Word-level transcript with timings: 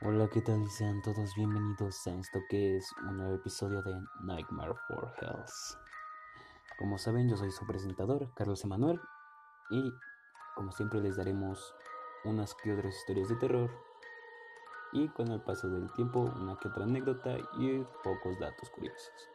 Hola, 0.00 0.28
¿qué 0.28 0.40
tal? 0.40 0.70
Sean 0.70 1.02
todos 1.02 1.34
bienvenidos 1.34 2.06
a 2.06 2.14
esto 2.14 2.38
que 2.48 2.76
es 2.76 2.88
un 3.02 3.16
nuevo 3.16 3.34
episodio 3.34 3.82
de 3.82 4.00
Nightmare 4.20 4.76
for 4.86 5.12
Hells. 5.20 5.76
Como 6.78 6.98
saben, 6.98 7.28
yo 7.28 7.36
soy 7.36 7.50
su 7.50 7.66
presentador, 7.66 8.32
Carlos 8.34 8.62
Emanuel, 8.62 9.00
y 9.70 9.92
como 10.54 10.70
siempre 10.70 11.00
les 11.00 11.16
daremos 11.16 11.74
unas 12.24 12.54
que 12.54 12.72
otras 12.74 12.94
historias 12.94 13.28
de 13.28 13.34
terror 13.36 13.70
y 14.92 15.08
con 15.08 15.32
el 15.32 15.40
paso 15.40 15.68
del 15.68 15.90
tiempo 15.94 16.20
una 16.20 16.56
que 16.60 16.68
otra 16.68 16.84
anécdota 16.84 17.36
y 17.58 17.84
pocos 18.04 18.38
datos 18.38 18.70
curiosos. 18.70 19.28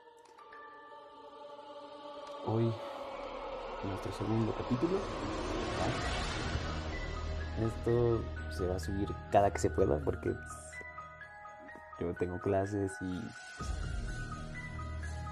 Hoy, 2.46 2.74
nuestro 3.84 4.14
segundo 4.14 4.54
capítulo. 4.54 4.98
Esto 7.60 8.24
se 8.50 8.68
va 8.68 8.76
a 8.76 8.80
subir 8.80 9.10
cada 9.32 9.52
que 9.52 9.60
se 9.60 9.70
pueda 9.70 10.00
porque 10.04 10.36
tengo 12.14 12.40
clases 12.40 12.92
y 13.02 13.22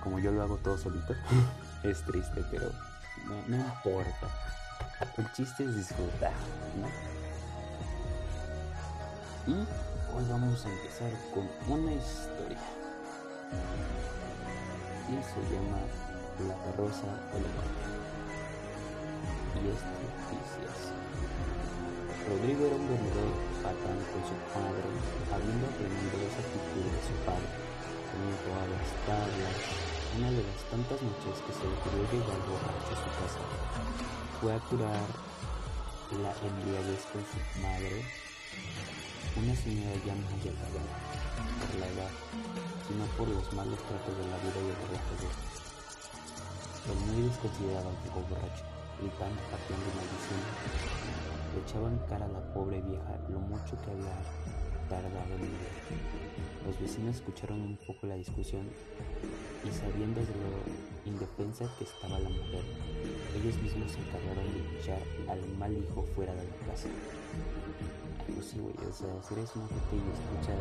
como 0.01 0.19
yo 0.19 0.31
lo 0.31 0.41
hago 0.41 0.57
todo 0.57 0.77
solito, 0.77 1.13
es 1.83 2.01
triste, 2.03 2.43
pero 2.49 2.71
no, 3.27 3.35
no 3.47 3.57
importa. 3.57 4.27
El 5.17 5.31
chiste 5.33 5.63
es 5.63 5.75
disfrutar. 5.75 6.33
Y 9.47 9.51
hoy 9.51 10.25
vamos 10.29 10.65
a 10.65 10.69
empezar 10.69 11.11
con 11.33 11.49
una 11.67 11.91
historia. 11.91 12.59
Y 15.09 15.13
se 15.23 15.53
llama 15.53 15.77
La 16.47 16.55
carroza 16.63 17.07
de 17.33 17.41
la 17.41 17.49
muerte. 17.55 17.91
Y 19.55 19.67
este 19.67 19.93
dice. 20.31 20.61
Rodrigo 22.29 22.65
era 22.65 22.75
un 22.75 22.87
vendedor 22.87 23.33
patán 23.63 23.97
con 24.13 24.21
su 24.23 24.35
padre, 24.53 24.87
habiendo 25.41 25.65
aprendido 25.65 26.21
esa 26.21 26.37
actitud 26.37 26.85
de 26.85 27.01
su 27.01 27.15
padre, 27.25 27.49
a 27.49 28.65
las 28.69 28.89
tablas. 29.09 29.57
Una 30.11 30.29
de 30.29 30.43
las 30.43 30.59
tantas 30.69 30.99
noches 31.01 31.39
que 31.47 31.53
se 31.55 31.63
le 31.65 31.73
ocurrió 31.81 32.03
llegar 32.13 32.37
borracho 32.45 32.91
a 32.93 32.99
su 32.99 33.09
casa, 33.17 33.41
fue 34.37 34.53
a 34.53 34.59
curar 34.69 35.07
la 36.21 36.31
embriaguez 36.45 37.01
con 37.09 37.23
su 37.25 37.39
madre, 37.63 38.05
una 39.39 39.55
señora 39.55 39.95
ya 40.05 40.13
mayor 40.13 40.53
por 40.53 41.71
la 41.79 41.87
edad, 41.87 42.13
sino 42.85 43.05
por 43.17 43.27
los 43.31 43.47
malos 43.53 43.79
tratos 43.87 44.13
de 44.19 44.27
la 44.29 44.37
vida 44.43 44.59
y 44.61 44.69
el 44.69 44.77
de 44.77 45.29
El 46.91 46.99
muy 47.07 47.31
desconsiderado 47.31 47.89
antiguo 47.89 48.21
borracho, 48.27 48.67
gritando, 48.99 49.39
pateando 49.49 49.87
y 49.89 50.81
le 51.55 51.61
echaban 51.63 51.97
cara 52.07 52.25
a 52.25 52.29
la 52.29 52.53
pobre 52.53 52.81
vieja 52.81 53.15
lo 53.29 53.39
mucho 53.39 53.79
que 53.81 53.91
había 53.91 54.15
Los 56.65 56.79
vecinos 56.79 57.15
escucharon 57.15 57.61
un 57.61 57.77
poco 57.87 58.07
la 58.07 58.15
discusión 58.15 58.67
y 59.63 59.71
sabiendo 59.71 60.19
de 60.19 60.35
lo 60.35 60.51
indefensa 61.07 61.63
que 61.77 61.85
estaba 61.85 62.19
la 62.19 62.27
mujer, 62.27 62.63
ellos 63.39 63.55
mismos 63.63 63.91
se 63.91 63.99
encargaron 64.03 64.43
de 64.51 64.59
echar 64.79 64.99
al 65.29 65.39
mal 65.57 65.71
hijo 65.71 66.03
fuera 66.13 66.33
de 66.35 66.43
la 66.43 66.57
casa. 66.67 66.89
Algo 68.27 68.41
sí, 68.41 68.59
güey, 68.59 68.75
o 68.83 68.91
sea, 68.91 69.07
si 69.23 69.33
eres 69.33 69.55
una 69.55 69.67
gente 69.71 69.95
y 69.95 70.03
escuchas, 70.11 70.59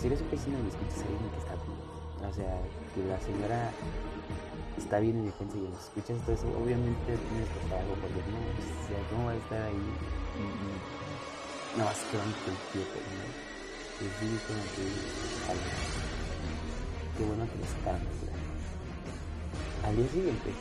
si 0.00 0.06
eres 0.06 0.20
un 0.22 0.30
vecino 0.30 0.58
y 0.58 0.68
escuchas 0.74 0.98
a 0.98 1.06
alguien 1.06 1.30
que 1.30 1.38
está, 1.38 1.54
o 1.54 2.34
sea, 2.34 2.52
que 2.94 3.00
la 3.06 3.20
señora 3.22 3.70
está 4.76 4.98
bien 4.98 5.22
en 5.22 5.26
defensa 5.26 5.54
y 5.54 5.70
escuchas 5.70 6.18
todo 6.26 6.34
eso, 6.34 6.50
obviamente 6.58 7.14
tienes 7.14 7.46
que 7.46 7.58
estar 7.62 7.78
algo 7.78 7.94
porque 8.02 8.26
no, 8.26 8.42
o 8.42 8.84
sea, 8.90 8.98
¿cómo 9.06 9.30
va 9.30 9.32
a 9.32 9.38
estar 9.38 9.62
ahí? 9.70 9.86
Y, 10.34 10.42
y 10.42 10.98
no, 11.78 11.84
es 11.90 12.02
que 12.10 12.16
van 12.16 12.32
con 12.42 12.56
que 13.98 14.06
Qué 17.18 17.22
bueno 17.26 17.42
que 17.50 17.58
les 17.58 17.74
Al 19.82 19.96
día 19.98 20.06
siguiente, 20.14 20.54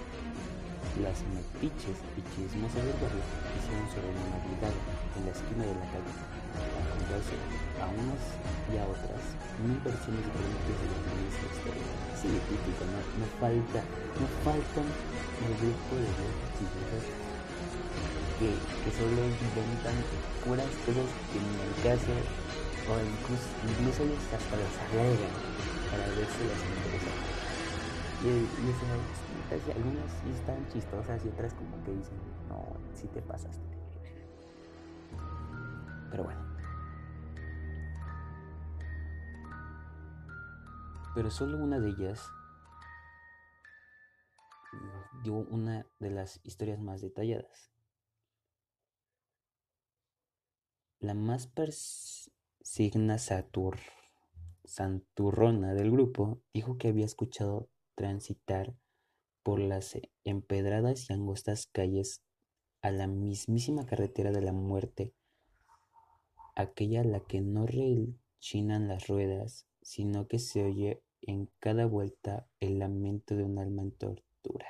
las 1.05 1.21
metiches 1.37 2.01
y 2.17 2.21
chismosas 2.33 2.81
del 2.81 2.97
barrio 2.97 3.21
hicieron 3.61 3.85
sobre 3.93 4.09
la 4.09 4.25
Navidad 4.41 4.73
en 4.73 5.29
la 5.29 5.31
esquina 5.37 5.69
de 5.69 5.75
la 5.77 5.85
calle 5.85 6.17
a 6.17 6.81
contarse 6.97 7.37
a 7.77 7.85
unas 7.93 8.25
y 8.73 8.81
a 8.81 8.89
otras 8.89 9.21
mil 9.61 9.77
versiones 9.85 10.25
diferentes 10.25 10.73
de 10.81 10.97
la 10.97 11.13
misma 11.13 11.45
historia. 11.53 11.93
Sí, 12.17 12.33
típico, 12.41 12.89
no, 12.89 13.05
no 13.21 13.27
falta, 13.37 13.85
no 14.17 14.25
faltan 14.41 14.87
el 15.45 15.53
grupo 15.61 15.93
de 15.93 16.09
viejas 16.09 17.05
que, 18.41 18.49
que 18.49 18.89
solo 18.97 19.21
inventan 19.29 19.97
puras 20.41 20.73
cosas 20.89 21.09
que 21.29 21.37
ni 21.37 21.53
el 21.61 21.73
caso 21.85 22.17
o 22.89 22.99
incluso, 22.99 23.47
incluso 23.67 24.03
ellos 24.03 24.23
hasta 24.33 24.55
las 24.55 24.77
agregan 24.87 25.33
para 25.91 26.07
ver 26.07 26.27
si 26.27 26.43
les 26.43 26.61
interesa. 26.63 27.11
Y, 28.23 28.27
y 28.27 28.71
o 28.71 29.59
sea, 29.59 29.75
algunas 29.75 30.11
sí 30.11 30.29
están 30.31 30.67
chistosas 30.69 31.23
y 31.25 31.29
otras 31.29 31.53
como 31.53 31.83
que 31.83 31.91
dicen, 31.91 32.17
no, 32.49 32.65
si 32.95 33.07
te 33.07 33.21
pasaste. 33.21 33.77
Pero 36.11 36.23
bueno. 36.23 36.41
Pero 41.13 41.31
solo 41.31 41.57
una 41.57 41.79
de 41.79 41.89
ellas 41.89 42.29
dio 45.23 45.33
una 45.33 45.85
de 45.99 46.11
las 46.11 46.39
historias 46.43 46.79
más 46.79 47.01
detalladas. 47.01 47.71
La 50.99 51.13
más 51.13 51.47
persigna 52.67 53.17
satur, 53.17 53.78
santurrona 54.66 55.73
del 55.73 55.89
grupo 55.89 56.41
dijo 56.53 56.78
que 56.78 56.89
había 56.89 57.05
escuchado 57.05 57.69
transitar 57.95 58.75
por 59.41 59.59
las 59.59 59.97
empedradas 60.25 61.09
y 61.09 61.13
angostas 61.13 61.67
calles 61.67 62.22
a 62.81 62.91
la 62.91 63.07
mismísima 63.07 63.85
carretera 63.85 64.31
de 64.31 64.41
la 64.41 64.51
muerte, 64.51 65.13
aquella 66.56 67.01
a 67.01 67.06
la 67.06 67.22
que 67.22 67.39
no 67.39 67.66
rechinan 67.66 68.89
las 68.89 69.07
ruedas, 69.07 69.66
sino 69.81 70.27
que 70.27 70.38
se 70.38 70.66
oye 70.66 71.01
en 71.22 71.50
cada 71.59 71.85
vuelta 71.85 72.50
el 72.59 72.79
lamento 72.79 73.35
de 73.38 73.45
un 73.45 73.59
alma 73.59 73.81
en 73.81 73.91
tortura. 73.94 74.67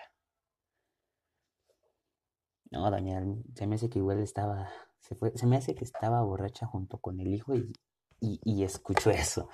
No, 2.70 2.90
doña, 2.92 3.26
se 3.56 3.66
me 3.66 3.76
hace 3.76 3.90
que 3.90 4.00
igual 4.00 4.20
estaba, 4.20 4.70
se, 5.00 5.16
fue, 5.16 5.36
se 5.36 5.48
me 5.48 5.58
hace 5.58 5.74
que 5.74 5.84
estaba 5.84 6.22
borracha 6.22 6.68
junto 6.68 7.00
con 7.00 7.20
el 7.20 7.34
hijo 7.34 7.56
y, 7.56 7.74
y, 8.20 8.64
escucho 8.64 9.10
eso. 9.10 9.50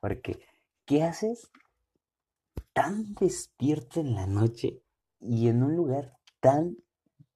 Porque, 0.00 0.40
¿qué 0.84 1.02
haces 1.02 1.50
tan 2.72 3.14
despierto 3.14 4.00
en 4.00 4.14
la 4.14 4.26
noche 4.26 4.82
y 5.20 5.48
en 5.48 5.62
un 5.62 5.76
lugar 5.76 6.18
tan 6.40 6.76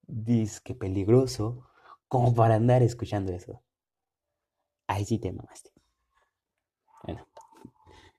disque 0.06 0.74
peligroso 0.74 1.68
como 2.08 2.34
para 2.34 2.56
andar 2.56 2.82
escuchando 2.82 3.32
eso? 3.32 3.62
Ahí 4.86 5.04
sí 5.04 5.18
te 5.18 5.32
mamaste. 5.32 5.70
Bueno, 7.02 7.26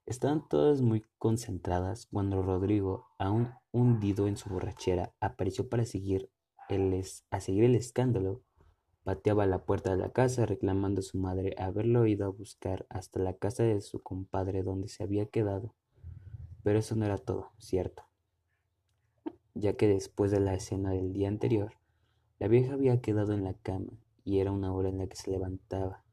estaban 0.05 0.47
todas 0.47 0.81
muy 0.81 1.05
concentradas 1.17 2.07
cuando 2.07 2.41
Rodrigo, 2.41 3.07
aún 3.17 3.53
hundido 3.71 4.27
en 4.27 4.37
su 4.37 4.49
borrachera, 4.49 5.13
apareció 5.19 5.69
para 5.69 5.85
seguir 5.85 6.29
el 6.69 7.03
a 7.29 7.39
seguir 7.39 7.63
el 7.63 7.75
escándalo. 7.75 8.43
Pateaba 9.07 9.45
la 9.45 9.63
puerta 9.63 9.91
de 9.91 9.95
la 9.95 10.09
casa 10.09 10.45
reclamando 10.45 10.99
a 10.99 11.01
su 11.01 11.17
madre 11.17 11.55
haberlo 11.57 12.05
ido 12.07 12.25
a 12.25 12.29
buscar 12.29 12.85
hasta 12.89 13.21
la 13.21 13.37
casa 13.37 13.63
de 13.63 13.79
su 13.79 14.03
compadre 14.03 14.63
donde 14.63 14.89
se 14.89 15.01
había 15.01 15.27
quedado. 15.27 15.73
Pero 16.61 16.79
eso 16.79 16.93
no 16.97 17.05
era 17.05 17.17
todo, 17.17 17.53
cierto. 17.57 18.03
Ya 19.53 19.77
que 19.77 19.87
después 19.87 20.29
de 20.29 20.41
la 20.41 20.55
escena 20.55 20.91
del 20.91 21.13
día 21.13 21.29
anterior, 21.29 21.71
la 22.37 22.49
vieja 22.49 22.73
había 22.73 22.99
quedado 22.99 23.31
en 23.31 23.45
la 23.45 23.53
cama 23.53 23.93
y 24.25 24.39
era 24.39 24.51
una 24.51 24.73
hora 24.73 24.89
en 24.89 24.97
la 24.97 25.07
que 25.07 25.15
se 25.15 25.31
levantaba. 25.31 26.03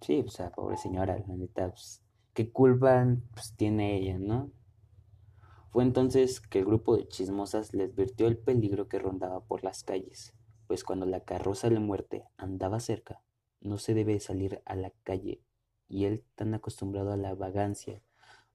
Sí, 0.00 0.24
o 0.26 0.30
sea, 0.30 0.50
pobre 0.50 0.76
señora, 0.76 1.22
la 1.24 1.36
neta, 1.36 1.70
pues, 1.70 2.02
¿qué 2.34 2.50
culpa 2.50 3.06
pues, 3.34 3.54
tiene 3.54 3.96
ella, 3.96 4.18
no? 4.18 4.50
Fue 5.70 5.84
entonces 5.84 6.40
que 6.40 6.58
el 6.58 6.64
grupo 6.64 6.96
de 6.96 7.06
chismosas 7.06 7.74
le 7.74 7.84
advirtió 7.84 8.26
el 8.26 8.38
peligro 8.38 8.88
que 8.88 8.98
rondaba 8.98 9.38
por 9.44 9.62
las 9.62 9.84
calles, 9.84 10.34
pues 10.68 10.84
cuando 10.84 11.06
la 11.06 11.24
carroza 11.24 11.68
de 11.68 11.74
la 11.74 11.80
muerte 11.80 12.24
andaba 12.36 12.78
cerca, 12.78 13.20
no 13.60 13.78
se 13.78 13.94
debe 13.94 14.20
salir 14.20 14.62
a 14.66 14.76
la 14.76 14.92
calle, 15.02 15.42
y 15.88 16.04
él, 16.04 16.22
tan 16.36 16.54
acostumbrado 16.54 17.12
a 17.12 17.16
la 17.16 17.34
vagancia, 17.34 18.02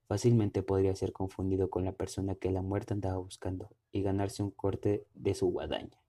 fácilmente 0.08 0.62
podría 0.64 0.96
ser 0.96 1.12
confundido 1.12 1.70
con 1.70 1.84
la 1.84 1.92
persona 1.92 2.36
que 2.36 2.52
la 2.52 2.62
muerte 2.62 2.94
andaba 2.94 3.18
buscando 3.18 3.70
y 3.92 4.04
ganarse 4.04 4.44
un 4.44 4.52
corte 4.52 5.06
de 5.16 5.34
su 5.34 5.48
guadaña. 5.48 6.00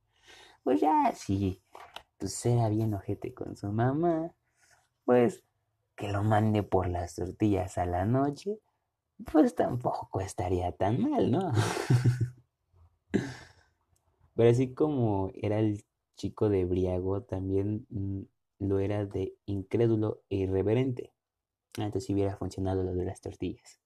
Pues 0.62 0.80
ya, 0.80 1.12
si 1.14 1.62
pues 2.18 2.44
era 2.46 2.68
bien 2.68 2.94
ojete 2.94 3.34
con 3.34 3.56
su 3.56 3.72
mamá, 3.72 4.34
pues 5.04 5.42
que 5.96 6.12
lo 6.12 6.22
mande 6.22 6.62
por 6.62 6.88
las 6.88 7.14
tortillas 7.14 7.78
a 7.78 7.86
la 7.86 8.04
noche, 8.04 8.58
pues 9.30 9.54
tampoco 9.54 10.20
estaría 10.20 10.72
tan 10.72 11.00
mal, 11.10 11.30
¿no? 11.30 11.52
Pero 14.34 14.50
así 14.50 14.74
como 14.74 15.30
era 15.34 15.58
el 15.60 15.84
chico 16.16 16.48
de 16.48 16.64
Briago, 16.64 17.22
también 17.22 17.86
mm, 17.90 18.22
lo 18.60 18.78
era 18.78 19.04
de 19.06 19.36
incrédulo 19.46 20.22
e 20.28 20.36
irreverente. 20.36 21.12
Antes 21.78 22.04
si 22.04 22.14
hubiera 22.14 22.36
funcionado 22.36 22.82
lo 22.82 22.94
de 22.94 23.04
las 23.04 23.20
tortillas. 23.20 23.80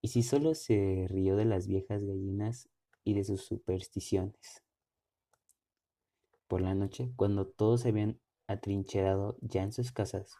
Y 0.00 0.08
si 0.08 0.22
solo 0.22 0.54
se 0.54 1.06
rió 1.08 1.36
de 1.36 1.44
las 1.44 1.68
viejas 1.68 2.04
gallinas 2.04 2.68
y 3.04 3.14
de 3.14 3.24
sus 3.24 3.42
supersticiones. 3.42 4.62
Por 6.48 6.60
la 6.60 6.74
noche, 6.74 7.12
cuando 7.16 7.46
todos 7.46 7.82
se 7.82 7.88
habían 7.88 8.20
atrincherado 8.46 9.36
ya 9.40 9.62
en 9.62 9.72
sus 9.72 9.92
casas, 9.92 10.36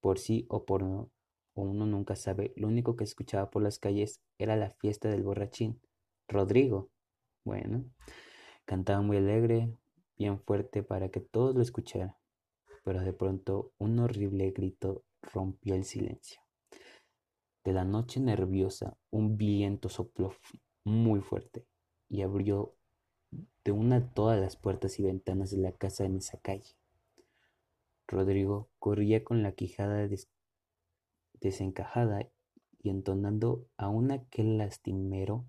por 0.00 0.18
sí 0.18 0.46
o 0.48 0.64
por 0.64 0.82
no, 0.82 1.10
o 1.54 1.62
uno 1.62 1.86
nunca 1.86 2.14
sabe, 2.16 2.52
lo 2.56 2.68
único 2.68 2.96
que 2.96 3.04
escuchaba 3.04 3.50
por 3.50 3.62
las 3.62 3.78
calles 3.78 4.20
era 4.38 4.56
la 4.56 4.70
fiesta 4.70 5.08
del 5.08 5.22
borrachín, 5.22 5.80
Rodrigo. 6.28 6.90
Bueno, 7.44 7.84
cantaba 8.64 9.02
muy 9.02 9.16
alegre, 9.16 9.74
bien 10.20 10.38
fuerte 10.38 10.82
para 10.82 11.08
que 11.08 11.20
todos 11.20 11.54
lo 11.56 11.62
escucharan, 11.62 12.14
pero 12.84 13.00
de 13.00 13.14
pronto 13.14 13.72
un 13.78 13.98
horrible 14.00 14.50
grito 14.50 15.02
rompió 15.22 15.74
el 15.74 15.84
silencio. 15.84 16.42
De 17.64 17.72
la 17.72 17.86
noche 17.86 18.20
nerviosa, 18.20 18.98
un 19.10 19.38
viento 19.38 19.88
sopló 19.88 20.34
muy 20.84 21.22
fuerte 21.22 21.66
y 22.10 22.20
abrió 22.20 22.76
de 23.64 23.72
una 23.72 24.12
todas 24.12 24.38
las 24.38 24.56
puertas 24.56 24.98
y 24.98 25.04
ventanas 25.04 25.52
de 25.52 25.56
la 25.56 25.72
casa 25.72 26.04
en 26.04 26.16
esa 26.16 26.38
calle. 26.38 26.76
Rodrigo 28.06 28.68
corría 28.78 29.24
con 29.24 29.42
la 29.42 29.52
quijada 29.52 30.06
desencajada 31.40 32.30
y 32.82 32.90
entonando 32.90 33.66
aún 33.78 34.10
aquel 34.10 34.58
lastimero 34.58 35.46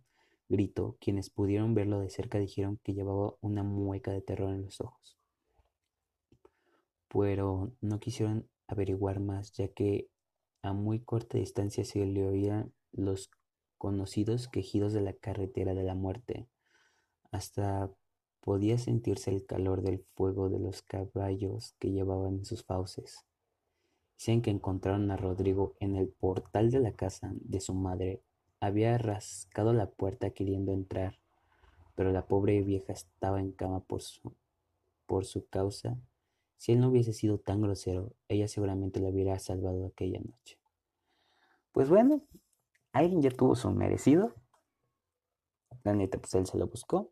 grito, 0.52 0.98
quienes 1.00 1.30
pudieron 1.30 1.74
verlo 1.74 2.00
de 2.00 2.10
cerca 2.10 2.38
dijeron 2.38 2.80
que 2.84 2.94
llevaba 2.94 3.36
una 3.42 3.64
mueca 3.64 4.12
de 4.12 4.22
terror 4.22 4.54
en 4.54 4.64
los 4.64 4.82
ojos. 4.82 5.18
Pero 7.08 7.74
no 7.82 8.00
quisieron 8.00 8.48
averiguar 8.68 9.20
más, 9.20 9.52
ya 9.54 9.70
que 9.70 10.10
a 10.62 10.74
muy 10.74 11.00
corta 11.00 11.38
distancia 11.38 11.84
se 11.84 12.06
le 12.06 12.26
oían 12.26 12.74
los 12.92 13.32
conocidos 13.78 14.48
quejidos 14.48 14.94
de 14.94 15.02
la 15.02 15.14
carretera 15.14 15.74
de 15.74 15.84
la 15.84 15.96
muerte. 15.96 16.48
Hasta 17.32 17.92
podía 18.42 18.78
sentirse 18.78 19.32
el 19.32 19.46
calor 19.46 19.82
del 19.82 20.06
fuego 20.16 20.50
de 20.50 20.60
los 20.60 20.82
caballos 20.82 21.76
que 21.80 21.92
llevaban 21.92 22.36
en 22.36 22.46
sus 22.46 22.64
fauces. 22.64 23.26
Dicen 24.18 24.42
que 24.42 24.52
encontraron 24.52 25.10
a 25.10 25.18
Rodrigo 25.18 25.76
en 25.80 25.96
el 25.96 26.10
portal 26.10 26.70
de 26.70 26.80
la 26.80 26.94
casa 26.94 27.32
de 27.34 27.60
su 27.60 27.74
madre. 27.74 28.22
Había 28.64 29.00
rascado 29.00 29.74
la 29.74 29.90
puerta 29.90 30.30
queriendo 30.30 30.72
entrar, 30.72 31.20
pero 31.96 32.12
la 32.12 32.28
pobre 32.28 32.62
vieja 32.62 32.94
estaba 32.94 33.40
en 33.40 33.54
cama 33.54 33.80
por 33.80 34.04
su, 34.04 34.36
por 35.08 35.26
su 35.26 35.48
causa. 35.48 35.98
Si 36.58 36.72
él 36.72 36.80
no 36.80 36.90
hubiese 36.90 37.12
sido 37.12 37.40
tan 37.40 37.62
grosero, 37.62 38.14
ella 38.28 38.48
seguramente 38.48 39.00
lo 39.00 39.08
hubiera 39.08 39.40
salvado 39.40 39.88
aquella 39.88 40.20
noche. 40.20 40.60
Pues 41.72 41.90
bueno, 41.90 42.22
alguien 42.94 43.24
ya 43.24 43.32
tuvo 43.32 43.56
su 43.56 43.72
merecido. 43.72 44.36
La 45.84 45.96
neta, 45.96 46.20
pues 46.20 46.36
él 46.36 46.46
se 46.46 46.60
lo 46.60 46.68
buscó. 46.68 47.12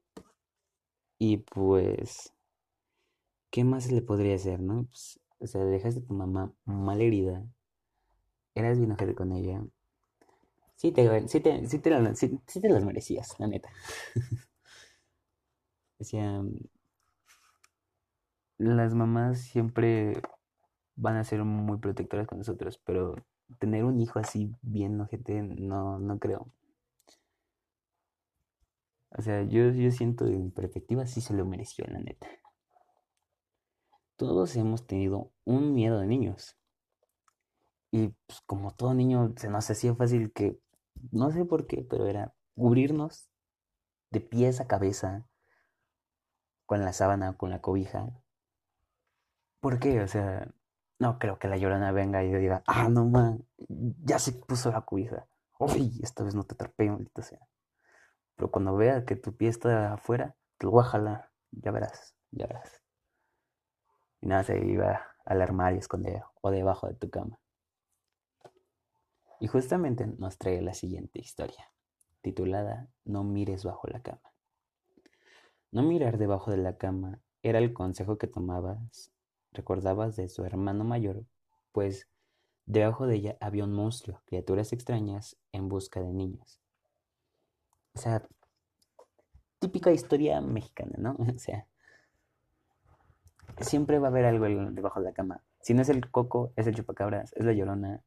Y 1.18 1.38
pues, 1.38 2.32
¿qué 3.50 3.64
más 3.64 3.92
le 3.92 4.04
podría 4.04 4.36
hacer, 4.36 4.60
no? 4.60 4.86
Pues, 4.86 5.20
o 5.40 5.48
sea, 5.48 5.66
dejaste 5.66 6.02
a 6.02 6.06
tu 6.06 6.14
mamá 6.14 6.54
mal 6.64 7.02
herida. 7.02 7.44
Eras 8.54 8.78
bien 8.78 8.92
ojete 8.92 9.16
con 9.16 9.32
ella. 9.32 9.66
Sí 10.80 10.94
te, 10.94 11.28
sí 11.28 11.42
te, 11.42 11.68
sí 11.68 11.80
te, 11.80 11.90
las 12.70 12.86
merecías, 12.86 13.38
la 13.38 13.48
neta. 13.48 13.70
o 16.00 16.04
sea, 16.06 16.42
las 18.58 18.94
mamás 18.94 19.42
siempre 19.42 20.22
van 20.96 21.18
a 21.18 21.26
ser 21.26 21.44
muy 21.44 21.80
protectoras 21.80 22.28
con 22.28 22.38
nosotros, 22.38 22.80
pero 22.86 23.16
tener 23.60 23.84
un 23.84 24.00
hijo 24.00 24.20
así 24.20 24.56
bien 24.62 25.02
ojete, 25.02 25.42
no, 25.42 26.00
no 26.00 26.18
creo. 26.18 26.48
O 29.10 29.22
sea, 29.22 29.44
yo, 29.44 29.72
yo 29.72 29.92
siento 29.92 30.24
de 30.24 30.38
mi 30.38 30.50
perspectiva 30.50 31.06
sí 31.06 31.20
se 31.20 31.34
lo 31.34 31.46
mereció, 31.46 31.84
la 31.88 32.00
neta. 32.00 32.26
Todos 34.16 34.56
hemos 34.56 34.88
tenido 34.88 35.34
un 35.44 35.74
miedo 35.74 36.00
de 36.00 36.08
niños. 36.08 36.56
Y 37.92 38.14
pues, 38.28 38.40
como 38.46 38.72
todo 38.72 38.94
niño 38.94 39.34
se 39.36 39.50
nos 39.50 39.70
hacía 39.70 39.94
fácil 39.94 40.32
que, 40.32 40.58
no 41.12 41.32
sé 41.32 41.46
por 41.46 41.68
qué, 41.68 41.86
pero 41.90 42.08
era 42.08 42.34
cubrirnos 42.56 43.30
de 44.12 44.22
pies 44.22 44.60
a 44.60 44.68
cabeza 44.68 45.28
con 46.66 46.82
la 46.84 46.94
sábana, 46.94 47.38
con 47.38 47.50
la 47.50 47.62
cobija. 47.62 48.10
¿Por 49.60 49.80
qué? 49.80 50.02
O 50.02 50.08
sea, 50.08 50.52
no 51.00 51.18
creo 51.20 51.40
que 51.40 51.48
la 51.48 51.58
llorona 51.58 51.92
venga 51.92 52.24
y 52.24 52.32
diga, 52.34 52.64
ah, 52.68 52.90
no 52.90 53.06
man, 53.06 53.46
ya 53.68 54.20
se 54.20 54.34
puso 54.34 54.72
la 54.72 54.82
cobija. 54.82 55.28
Uy, 55.60 56.00
esta 56.04 56.24
vez 56.24 56.36
no 56.36 56.44
te 56.44 56.54
atrapé, 56.54 56.90
maldita 56.90 57.22
sea. 57.22 57.40
Pero 58.36 58.52
cuando 58.52 58.76
vea 58.76 59.06
que 59.06 59.16
tu 59.16 59.36
pie 59.36 59.50
está 59.50 59.94
afuera, 59.94 60.36
te 60.58 60.66
lo 60.66 60.72
voy. 60.72 60.84
Ya 61.52 61.72
verás, 61.72 62.16
ya 62.32 62.48
verás. 62.48 62.82
Y 64.22 64.28
nada, 64.28 64.44
se 64.44 64.58
iba 64.66 65.02
al 65.26 65.42
armario 65.42 65.80
escondido 65.80 66.32
o 66.42 66.52
debajo 66.52 66.88
de 66.88 66.96
tu 66.96 67.10
cama. 67.10 67.40
Y 69.40 69.48
justamente 69.48 70.06
nos 70.06 70.38
trae 70.38 70.62
la 70.62 70.74
siguiente 70.74 71.20
historia, 71.20 71.72
titulada 72.22 72.90
No 73.06 73.24
mires 73.24 73.64
bajo 73.64 73.88
la 73.88 74.02
cama. 74.02 74.34
No 75.72 75.84
mirar 75.84 76.18
debajo 76.18 76.52
de 76.52 76.58
la 76.58 76.78
cama 76.78 77.20
era 77.44 77.60
el 77.60 77.74
consejo 77.74 78.18
que 78.18 78.28
tomabas, 78.28 79.12
recordabas 79.52 80.16
de 80.16 80.28
su 80.28 80.44
hermano 80.44 80.84
mayor, 80.84 81.26
pues 81.72 82.08
debajo 82.66 83.08
de 83.08 83.16
ella 83.16 83.38
había 83.40 83.64
un 83.64 83.74
monstruo, 83.74 84.22
criaturas 84.26 84.74
extrañas 84.74 85.38
en 85.52 85.70
busca 85.70 86.02
de 86.02 86.12
niños. 86.12 86.60
O 87.94 88.00
sea, 88.00 88.28
típica 89.60 89.92
historia 89.92 90.42
mexicana, 90.42 90.96
¿no? 90.98 91.16
O 91.36 91.40
sea, 91.40 91.68
siempre 93.62 94.00
va 94.00 94.08
a 94.08 94.12
haber 94.12 94.26
algo 94.26 94.46
debajo 94.72 95.00
de 95.00 95.06
la 95.06 95.14
cama. 95.14 95.44
Si 95.62 95.74
no 95.74 95.82
es 95.82 95.90
el 95.90 96.10
coco, 96.10 96.54
es 96.56 96.68
el 96.68 96.76
chupacabras, 96.76 97.34
es 97.34 97.46
la 97.46 97.54
llorona, 97.54 98.02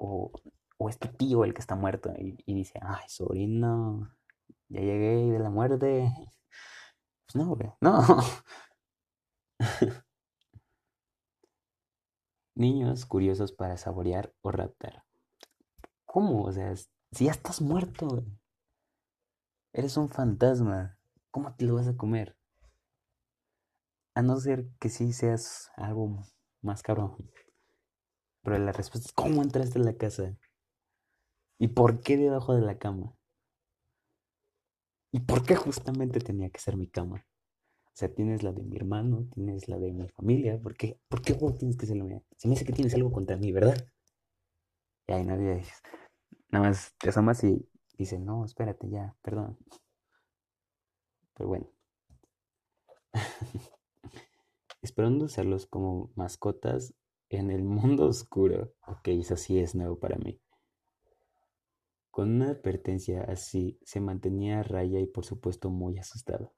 o, 0.00 0.32
o 0.78 0.90
tío 1.18 1.44
el 1.44 1.52
que 1.54 1.60
está 1.60 1.76
muerto 1.76 2.12
y, 2.16 2.54
dice, 2.54 2.78
ay, 2.82 3.08
sobrino, 3.08 4.16
ya 4.68 4.80
llegué 4.80 5.30
de 5.30 5.38
la 5.38 5.50
muerte. 5.50 6.10
Pues 7.26 7.36
no, 7.36 7.54
güey, 7.54 7.70
no. 7.80 8.00
Niños 12.54 13.06
curiosos 13.06 13.52
para 13.52 13.76
saborear 13.76 14.32
o 14.42 14.50
raptar. 14.50 15.04
¿Cómo? 16.04 16.44
O 16.44 16.52
sea, 16.52 16.74
si 17.12 17.26
ya 17.26 17.32
estás 17.32 17.60
muerto, 17.60 18.08
güey. 18.08 18.24
Eres 19.72 19.96
un 19.96 20.08
fantasma. 20.08 20.98
¿Cómo 21.30 21.54
te 21.54 21.64
lo 21.64 21.76
vas 21.76 21.86
a 21.86 21.96
comer? 21.96 22.36
A 24.14 24.22
no 24.22 24.36
ser 24.40 24.66
que 24.80 24.88
sí 24.88 25.12
seas 25.12 25.70
algo 25.76 26.24
más 26.62 26.82
cabrón. 26.82 27.16
Pero 28.42 28.58
la 28.58 28.72
respuesta 28.72 29.08
es 29.08 29.12
¿cómo 29.12 29.42
entraste 29.42 29.78
en 29.78 29.84
la 29.84 29.96
casa? 29.96 30.36
¿Y 31.58 31.68
por 31.68 32.00
qué 32.00 32.16
debajo 32.16 32.54
de 32.54 32.62
la 32.62 32.78
cama? 32.78 33.14
¿Y 35.12 35.20
por 35.20 35.44
qué 35.44 35.56
justamente 35.56 36.20
tenía 36.20 36.50
que 36.50 36.60
ser 36.60 36.76
mi 36.76 36.88
cama? 36.88 37.26
O 37.86 37.92
sea, 37.92 38.14
tienes 38.14 38.42
la 38.42 38.52
de 38.52 38.62
mi 38.62 38.76
hermano, 38.76 39.28
tienes 39.34 39.68
la 39.68 39.78
de 39.78 39.92
mi 39.92 40.08
familia. 40.08 40.58
¿Por 40.58 40.74
qué, 40.74 40.98
¿Por 41.08 41.20
qué 41.20 41.34
tienes 41.58 41.76
que 41.76 41.86
ser 41.86 41.96
la 41.96 42.04
mía? 42.04 42.22
Se 42.36 42.48
me 42.48 42.54
dice 42.54 42.64
que 42.64 42.72
tienes 42.72 42.94
algo 42.94 43.12
contra 43.12 43.36
mí, 43.36 43.52
¿verdad? 43.52 43.76
Y 45.06 45.12
ahí 45.12 45.24
nadie 45.24 45.56
dice. 45.56 45.72
Nada 46.48 46.68
más 46.68 46.94
te 46.98 47.10
asomas 47.10 47.44
y 47.44 47.68
dice, 47.98 48.18
no, 48.18 48.44
espérate 48.44 48.88
ya, 48.88 49.14
perdón. 49.22 49.58
Pero 51.34 51.48
bueno. 51.48 51.70
Esperando 54.82 55.26
usarlos 55.26 55.66
como 55.66 56.10
mascotas 56.14 56.94
en 57.30 57.50
el 57.50 57.62
mundo 57.62 58.06
oscuro. 58.08 58.74
Ok, 58.86 59.08
eso 59.08 59.36
sí 59.36 59.58
es 59.58 59.74
nuevo 59.74 59.98
para 59.98 60.16
mí. 60.18 60.38
Con 62.12 62.36
una 62.36 62.50
advertencia 62.50 63.22
así, 63.24 63.76
se 63.82 63.98
mantenía 64.00 64.60
a 64.60 64.62
raya 64.62 65.00
y 65.00 65.06
por 65.08 65.24
supuesto 65.24 65.70
muy 65.70 65.98
asustado. 65.98 66.52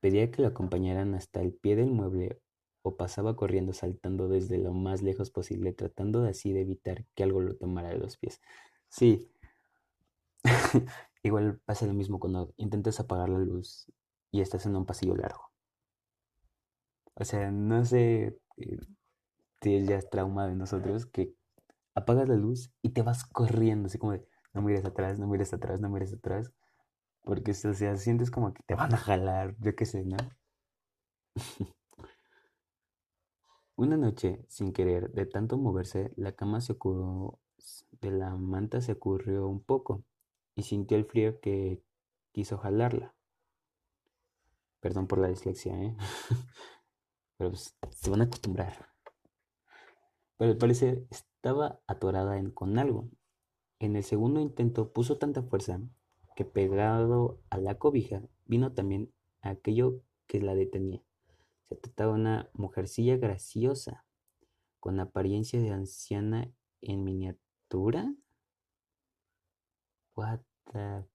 Pedía 0.00 0.30
que 0.30 0.42
lo 0.42 0.48
acompañaran 0.48 1.14
hasta 1.14 1.40
el 1.40 1.54
pie 1.54 1.74
del 1.74 1.90
mueble 1.90 2.42
o 2.82 2.96
pasaba 2.98 3.34
corriendo 3.34 3.72
saltando 3.72 4.28
desde 4.28 4.58
lo 4.58 4.74
más 4.74 5.00
lejos 5.02 5.30
posible, 5.30 5.72
tratando 5.72 6.24
así 6.24 6.52
de 6.52 6.60
evitar 6.60 7.06
que 7.14 7.22
algo 7.22 7.40
lo 7.40 7.56
tomara 7.56 7.88
de 7.88 7.98
los 7.98 8.18
pies. 8.18 8.40
Sí, 8.90 9.30
Igual 11.22 11.60
pasa 11.64 11.86
lo 11.86 11.94
mismo 11.94 12.18
cuando 12.20 12.52
intentas 12.56 13.00
apagar 13.00 13.28
la 13.30 13.38
luz 13.38 13.86
y 14.30 14.40
estás 14.42 14.66
en 14.66 14.76
un 14.76 14.86
pasillo 14.86 15.16
largo. 15.16 15.49
O 17.20 17.24
sea, 17.24 17.50
no 17.50 17.84
sé 17.84 18.38
eh, 18.56 18.78
si 19.60 19.84
ya 19.84 19.98
es 19.98 20.08
trauma 20.08 20.48
de 20.48 20.56
nosotros 20.56 21.04
que 21.04 21.34
apagas 21.94 22.28
la 22.28 22.36
luz 22.36 22.72
y 22.82 22.90
te 22.90 23.02
vas 23.02 23.24
corriendo, 23.26 23.88
así 23.88 23.98
como 23.98 24.12
de 24.12 24.26
no 24.54 24.62
mires 24.62 24.86
atrás, 24.86 25.18
no 25.18 25.26
mires 25.26 25.52
atrás, 25.52 25.80
no 25.80 25.90
mires 25.90 26.14
atrás. 26.14 26.50
Porque, 27.22 27.52
o 27.52 27.74
sea, 27.74 27.96
sientes 27.98 28.30
como 28.30 28.54
que 28.54 28.62
te 28.64 28.74
van 28.74 28.94
a 28.94 28.96
jalar, 28.96 29.54
yo 29.60 29.76
qué 29.76 29.84
sé, 29.84 30.04
¿no? 30.06 30.16
Una 33.76 33.96
noche, 33.98 34.44
sin 34.48 34.72
querer, 34.72 35.10
de 35.12 35.26
tanto 35.26 35.58
moverse, 35.58 36.12
la 36.16 36.32
cama 36.32 36.62
se 36.62 36.72
ocurrió, 36.72 37.38
de 38.00 38.10
la 38.12 38.34
manta 38.36 38.80
se 38.80 38.92
ocurrió 38.92 39.46
un 39.46 39.60
poco 39.62 40.04
y 40.54 40.62
sintió 40.62 40.96
el 40.96 41.04
frío 41.04 41.38
que 41.40 41.82
quiso 42.32 42.56
jalarla. 42.58 43.14
Perdón 44.80 45.06
por 45.06 45.18
la 45.18 45.28
dislexia, 45.28 45.74
¿eh? 45.82 45.96
Pero 47.40 47.52
pues, 47.52 47.74
se 47.88 48.10
van 48.10 48.20
a 48.20 48.24
acostumbrar. 48.24 48.90
Pero 50.36 50.50
al 50.50 50.58
parecer 50.58 51.06
estaba 51.08 51.80
atorada 51.86 52.38
con 52.52 52.78
algo. 52.78 53.08
En 53.78 53.96
el 53.96 54.04
segundo 54.04 54.40
intento 54.40 54.92
puso 54.92 55.16
tanta 55.16 55.42
fuerza 55.42 55.80
que 56.36 56.44
pegado 56.44 57.40
a 57.48 57.56
la 57.56 57.78
cobija 57.78 58.20
vino 58.44 58.74
también 58.74 59.10
aquello 59.40 60.02
que 60.26 60.42
la 60.42 60.54
detenía. 60.54 61.02
Se 61.62 61.76
trataba 61.76 62.12
de 62.12 62.20
una 62.20 62.50
mujercilla 62.52 63.16
graciosa, 63.16 64.04
con 64.78 65.00
apariencia 65.00 65.62
de 65.62 65.70
anciana 65.70 66.52
en 66.82 67.04
miniatura. 67.04 68.14
What 70.14 70.40
the... 70.74 71.06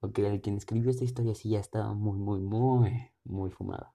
Ok, 0.00 0.18
quien 0.42 0.56
escribió 0.56 0.90
esta 0.90 1.04
historia 1.04 1.36
sí 1.36 1.50
ya 1.50 1.60
estaba 1.60 1.94
muy, 1.94 2.18
muy, 2.18 2.40
muy, 2.40 3.12
muy 3.22 3.52
fumado. 3.52 3.93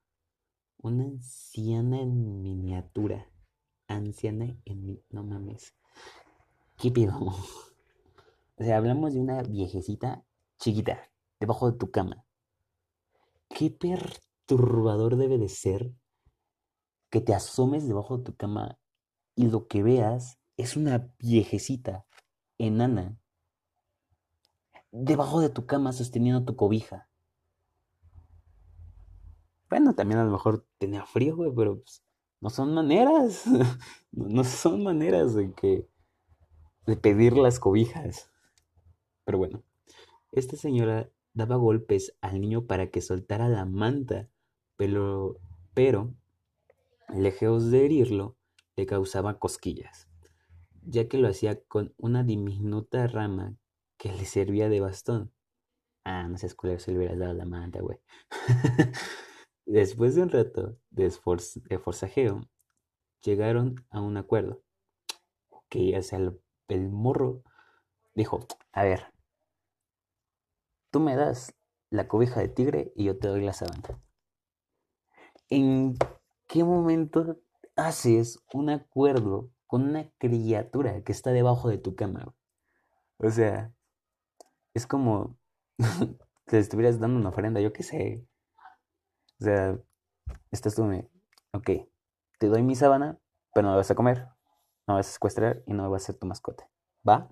Una 0.82 1.04
anciana 1.04 2.00
en 2.00 2.42
miniatura. 2.42 3.30
Anciana 3.88 4.56
en 4.64 4.86
mi... 4.86 5.04
No 5.10 5.24
mames. 5.24 5.76
¿Qué 6.78 6.90
pido? 6.90 7.18
O 8.56 8.64
sea, 8.64 8.78
hablamos 8.78 9.14
de 9.14 9.20
una 9.20 9.42
viejecita 9.44 10.24
chiquita, 10.58 11.12
debajo 11.38 11.70
de 11.70 11.78
tu 11.78 11.92
cama. 11.92 12.26
¿Qué 13.50 13.72
perturbador 13.72 15.18
debe 15.18 15.38
de 15.38 15.50
ser 15.50 15.94
que 17.10 17.20
te 17.20 17.34
asomes 17.34 17.86
debajo 17.86 18.18
de 18.18 18.24
tu 18.24 18.36
cama 18.36 18.80
y 19.36 19.48
lo 19.48 19.68
que 19.68 19.84
veas 19.84 20.40
es 20.56 20.78
una 20.78 21.14
viejecita 21.20 22.06
enana 22.58 23.18
debajo 24.92 25.42
de 25.42 25.50
tu 25.50 25.66
cama 25.66 25.92
sosteniendo 25.92 26.46
tu 26.46 26.56
cobija? 26.56 27.09
Bueno, 29.70 29.94
también 29.94 30.20
a 30.20 30.26
lo 30.26 30.32
mejor 30.32 30.66
tenía 30.78 31.06
frío, 31.06 31.36
güey, 31.36 31.52
pero 31.56 31.80
pues, 31.80 32.04
no 32.42 32.50
son 32.50 32.74
maneras. 32.74 33.44
no 34.12 34.44
son 34.44 34.84
maneras 34.84 35.36
de 35.36 35.54
que 35.54 35.88
de 36.86 36.98
pedir 36.98 37.38
las 37.38 37.60
cobijas. 37.60 38.32
Pero 39.26 39.38
bueno, 39.38 39.64
esta 40.32 40.58
señora 40.58 41.10
daba 41.34 41.56
golpes 41.56 42.16
al 42.22 42.42
niño 42.42 42.66
para 42.66 42.90
que 42.90 43.02
soltara 43.02 43.48
la 43.48 43.66
manta, 43.66 44.28
pero, 44.76 45.40
pero 45.74 46.16
lejos 47.10 47.70
de 47.70 47.86
herirlo, 47.86 48.38
le 48.76 48.86
causaba 48.86 49.40
cosquillas, 49.40 50.08
ya 50.82 51.08
que 51.08 51.18
lo 51.18 51.28
hacía 51.28 51.62
con 51.64 51.94
una 51.98 52.24
diminuta 52.24 53.08
rama 53.08 53.56
que 53.98 54.12
le 54.12 54.26
servía 54.26 54.70
de 54.70 54.80
bastón. 54.80 55.32
Ah, 56.06 56.28
no 56.28 56.38
sé, 56.38 56.54
culero, 56.56 56.80
se 56.80 56.92
le 56.92 56.98
hubiera 56.98 57.16
dado 57.16 57.34
la 57.34 57.46
manta, 57.46 57.82
güey. 57.82 58.00
Después 59.70 60.16
de 60.16 60.24
un 60.24 60.30
rato 60.30 60.78
de, 60.90 61.10
forcajeo, 61.12 62.42
llegaron 63.22 63.76
a 63.90 64.02
un 64.02 64.18
acuerdo. 64.18 64.62
Que, 65.70 65.98
o 65.98 66.02
sea, 66.02 66.20
el, 66.20 66.42
el 66.68 66.90
morro 66.90 67.44
dijo, 68.16 68.40
a 68.74 68.84
ver, 68.84 69.14
Tú 70.92 71.00
me 71.00 71.16
das 71.16 71.56
la 71.92 72.08
cobija 72.08 72.40
de 72.40 72.48
tigre 72.48 72.92
y 72.96 73.06
yo 73.06 73.18
te 73.20 73.28
doy 73.28 73.42
la 73.46 73.54
sabana. 73.54 74.02
¿En 75.50 75.96
qué 76.48 76.64
momento 76.64 77.40
haces 77.76 78.40
un 78.54 78.72
acuerdo 78.72 79.52
con 79.68 79.84
una 79.84 80.10
criatura 80.18 81.04
que 81.04 81.12
está 81.12 81.32
debajo 81.32 81.70
de 81.70 81.78
tu 81.78 81.96
cama? 81.96 82.34
O 83.18 83.30
sea, 83.30 83.72
es 84.74 84.88
como 84.88 85.38
le 86.52 86.58
estuvieras 86.58 87.00
dando 87.00 87.20
una 87.20 87.30
ofrenda, 87.30 87.62
yo 87.62 87.72
qué 87.72 87.84
sé. 87.84 88.26
O 89.40 89.44
sea, 89.44 89.78
estás 90.52 90.76
tú, 90.76 90.84
ok, 91.54 91.70
te 92.40 92.48
doy 92.48 92.64
mi 92.64 92.76
sábana, 92.76 93.20
pero 93.54 93.68
no 93.68 93.72
me 93.72 93.78
vas 93.78 93.92
a 93.92 93.96
comer, 93.96 94.28
no 94.88 94.94
me 94.94 94.96
vas 94.96 95.10
a 95.10 95.14
secuestrar 95.14 95.64
y 95.66 95.74
no 95.74 95.84
me 95.84 95.90
vas 95.90 96.04
a 96.04 96.06
ser 96.08 96.16
tu 96.16 96.28
mascota. 96.28 96.70
¿Va? 97.08 97.30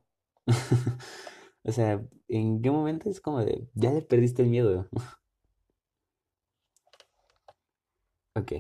O 1.67 1.71
sea, 1.73 2.01
¿en 2.29 2.61
qué 2.61 2.71
momento 2.71 3.09
es 3.09 3.19
como 3.19 3.43
de, 3.43 3.67
ya 3.73 3.91
le 3.91 4.01
perdiste 4.01 4.41
el 4.41 4.47
miedo? 4.47 4.87
ok, 8.35 8.53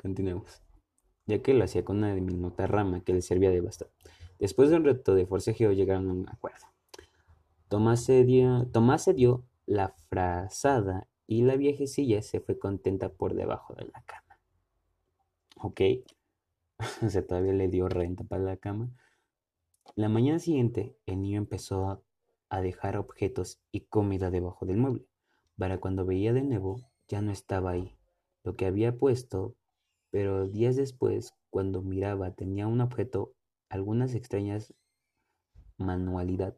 continuemos. 0.00 0.62
Ya 1.26 1.42
que 1.42 1.52
lo 1.52 1.64
hacía 1.64 1.84
con 1.84 1.98
una 1.98 2.14
diminuta 2.14 2.66
rama 2.66 3.04
que 3.04 3.12
le 3.12 3.20
servía 3.20 3.50
de 3.50 3.60
bastón. 3.60 3.88
Después 4.38 4.70
de 4.70 4.76
un 4.76 4.84
reto 4.84 5.14
de 5.14 5.26
forcejeo 5.26 5.72
llegaron 5.72 6.08
a 6.08 6.12
un 6.12 6.28
acuerdo. 6.30 6.66
Tomás 7.68 8.02
se 8.02 8.24
dio, 8.24 8.66
Tomás 8.72 9.04
se 9.04 9.12
dio 9.12 9.44
la 9.66 9.94
frazada 10.08 11.06
y 11.26 11.42
la 11.42 11.56
viejecilla 11.56 12.22
se 12.22 12.40
fue 12.40 12.58
contenta 12.58 13.10
por 13.10 13.34
debajo 13.34 13.74
de 13.74 13.86
la 13.86 14.02
cama. 14.02 14.38
Ok. 15.56 15.80
o 17.02 17.08
sea, 17.08 17.26
todavía 17.26 17.52
le 17.52 17.68
dio 17.68 17.88
renta 17.88 18.24
para 18.24 18.42
la 18.42 18.56
cama. 18.56 18.90
La 19.94 20.08
mañana 20.08 20.38
siguiente, 20.38 20.96
el 21.06 21.20
niño 21.20 21.38
empezó 21.38 22.02
a 22.48 22.60
dejar 22.60 22.96
objetos 22.96 23.60
y 23.70 23.80
comida 23.80 24.30
debajo 24.30 24.66
del 24.66 24.76
mueble, 24.76 25.06
para 25.58 25.78
cuando 25.78 26.04
veía 26.04 26.32
de 26.32 26.42
nuevo 26.42 26.80
ya 27.08 27.20
no 27.20 27.30
estaba 27.30 27.72
ahí 27.72 27.96
lo 28.44 28.56
que 28.56 28.66
había 28.66 28.96
puesto, 28.96 29.54
pero 30.10 30.48
días 30.48 30.76
después, 30.76 31.34
cuando 31.50 31.82
miraba, 31.82 32.32
tenía 32.32 32.66
un 32.66 32.80
objeto, 32.80 33.34
algunas 33.68 34.14
extrañas 34.14 34.74
manualidad 35.78 36.56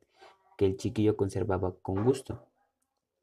que 0.56 0.66
el 0.66 0.76
chiquillo 0.76 1.16
conservaba 1.16 1.76
con 1.80 2.04
gusto. 2.04 2.46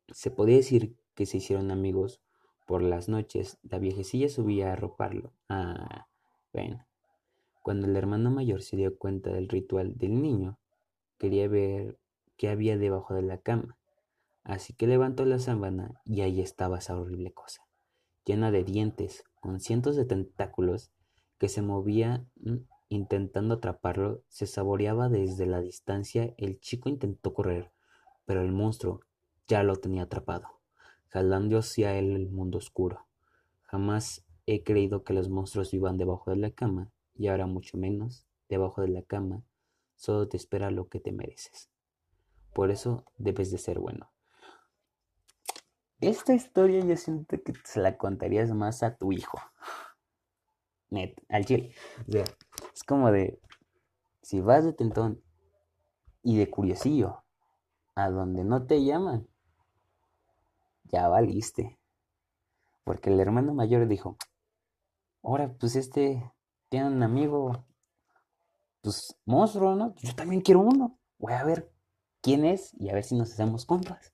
Se 0.10 0.32
podía 0.32 0.58
decir 0.58 0.96
que 1.16 1.26
se 1.26 1.38
hicieron 1.38 1.72
amigos 1.72 2.22
por 2.66 2.82
las 2.82 3.10
noches. 3.10 3.58
La 3.64 3.80
viejecilla 3.80 4.30
subía 4.30 4.70
a 4.70 4.74
arroparlo. 4.74 5.34
Ah, 5.50 6.08
bueno. 6.54 6.86
Cuando 7.62 7.88
el 7.88 7.96
hermano 7.96 8.32
mayor 8.32 8.64
se 8.64 8.76
dio 8.76 8.98
cuenta 8.98 9.32
del 9.32 9.48
ritual 9.48 9.98
del 9.98 10.22
niño, 10.22 10.58
quería 11.20 11.48
ver 11.48 12.00
que 12.36 12.50
había 12.50 12.78
debajo 12.78 13.14
de 13.14 13.22
la 13.22 13.38
cama. 13.38 13.78
Así 14.44 14.74
que 14.74 14.88
levantó 14.88 15.26
la 15.26 15.38
sábana 15.38 16.02
y 16.04 16.22
ahí 16.22 16.42
estaba 16.42 16.80
esa 16.80 17.00
horrible 17.00 17.32
cosa, 17.32 17.68
llena 18.26 18.50
de 18.50 18.64
dientes, 18.64 19.24
con 19.40 19.60
cientos 19.60 19.96
de 19.96 20.06
tentáculos 20.06 20.92
que 21.38 21.50
se 21.50 21.62
movía 21.62 22.26
mm, 22.38 22.56
intentando 22.90 23.56
atraparlo, 23.56 24.24
se 24.28 24.48
saboreaba 24.48 25.10
desde 25.10 25.46
la 25.46 25.62
distancia. 25.62 26.34
El 26.38 26.60
chico 26.60 26.90
intentó 26.90 27.34
correr, 27.34 27.72
pero 28.26 28.42
el 28.42 28.52
monstruo 28.52 29.02
ya 29.48 29.62
lo 29.62 29.76
tenía 29.76 30.04
atrapado, 30.04 30.48
jalando 31.12 31.58
hacia 31.58 31.98
él 31.98 32.16
el 32.16 32.30
mundo 32.30 32.58
oscuro. 32.58 33.06
Jamás 33.64 34.26
he 34.46 34.64
creído 34.64 35.04
que 35.04 35.14
los 35.14 35.30
monstruos 35.30 35.72
vivan 35.72 35.98
debajo 35.98 36.32
de 36.32 36.38
la 36.38 36.52
cama, 36.52 36.92
y 37.16 37.28
ahora 37.28 37.46
mucho 37.48 37.78
menos 37.78 38.26
debajo 38.50 38.82
de 38.82 38.88
la 38.88 39.04
cama. 39.04 39.44
Solo 39.96 40.28
te 40.28 40.38
espera 40.38 40.72
lo 40.72 40.88
que 40.88 41.00
te 41.00 41.12
mereces. 41.12 41.70
Por 42.54 42.72
eso 42.72 43.06
debes 43.18 43.52
de 43.52 43.58
ser 43.58 43.80
bueno. 43.80 44.12
Esta 46.00 46.34
historia 46.34 46.84
yo 46.84 46.96
siento 46.96 47.42
que 47.44 47.54
se 47.64 47.80
la 47.80 47.98
contarías 47.98 48.52
más 48.54 48.82
a 48.82 48.96
tu 48.98 49.12
hijo. 49.12 49.38
Net, 50.90 51.22
al 51.30 51.46
chile. 51.46 51.76
O 52.08 52.12
sea, 52.12 52.24
es 52.74 52.84
como 52.84 53.12
de, 53.12 53.40
si 54.22 54.40
vas 54.40 54.66
de 54.66 54.74
tentón 54.74 55.22
y 56.24 56.38
de 56.38 56.50
curiosillo 56.50 57.24
a 57.96 58.10
donde 58.10 58.44
no 58.44 58.66
te 58.66 58.84
llaman, 58.84 59.28
ya 60.92 61.08
valiste. 61.08 61.80
Porque 62.84 63.10
el 63.10 63.20
hermano 63.20 63.54
mayor 63.54 63.88
dijo, 63.88 64.18
ahora 65.24 65.54
pues 65.60 65.76
este 65.76 66.32
tiene 66.70 66.88
un 66.88 67.04
amigo, 67.04 67.66
pues 68.82 69.16
monstruo, 69.26 69.76
¿no? 69.76 69.94
Yo 69.96 70.16
también 70.16 70.42
quiero 70.42 70.62
uno. 70.62 71.00
Voy 71.18 71.34
a 71.34 71.44
ver 71.44 71.72
quién 72.22 72.46
es 72.46 72.74
y 72.80 72.90
a 72.90 72.94
ver 72.94 73.04
si 73.04 73.16
nos 73.16 73.32
hacemos 73.32 73.66
compas. 73.66 74.14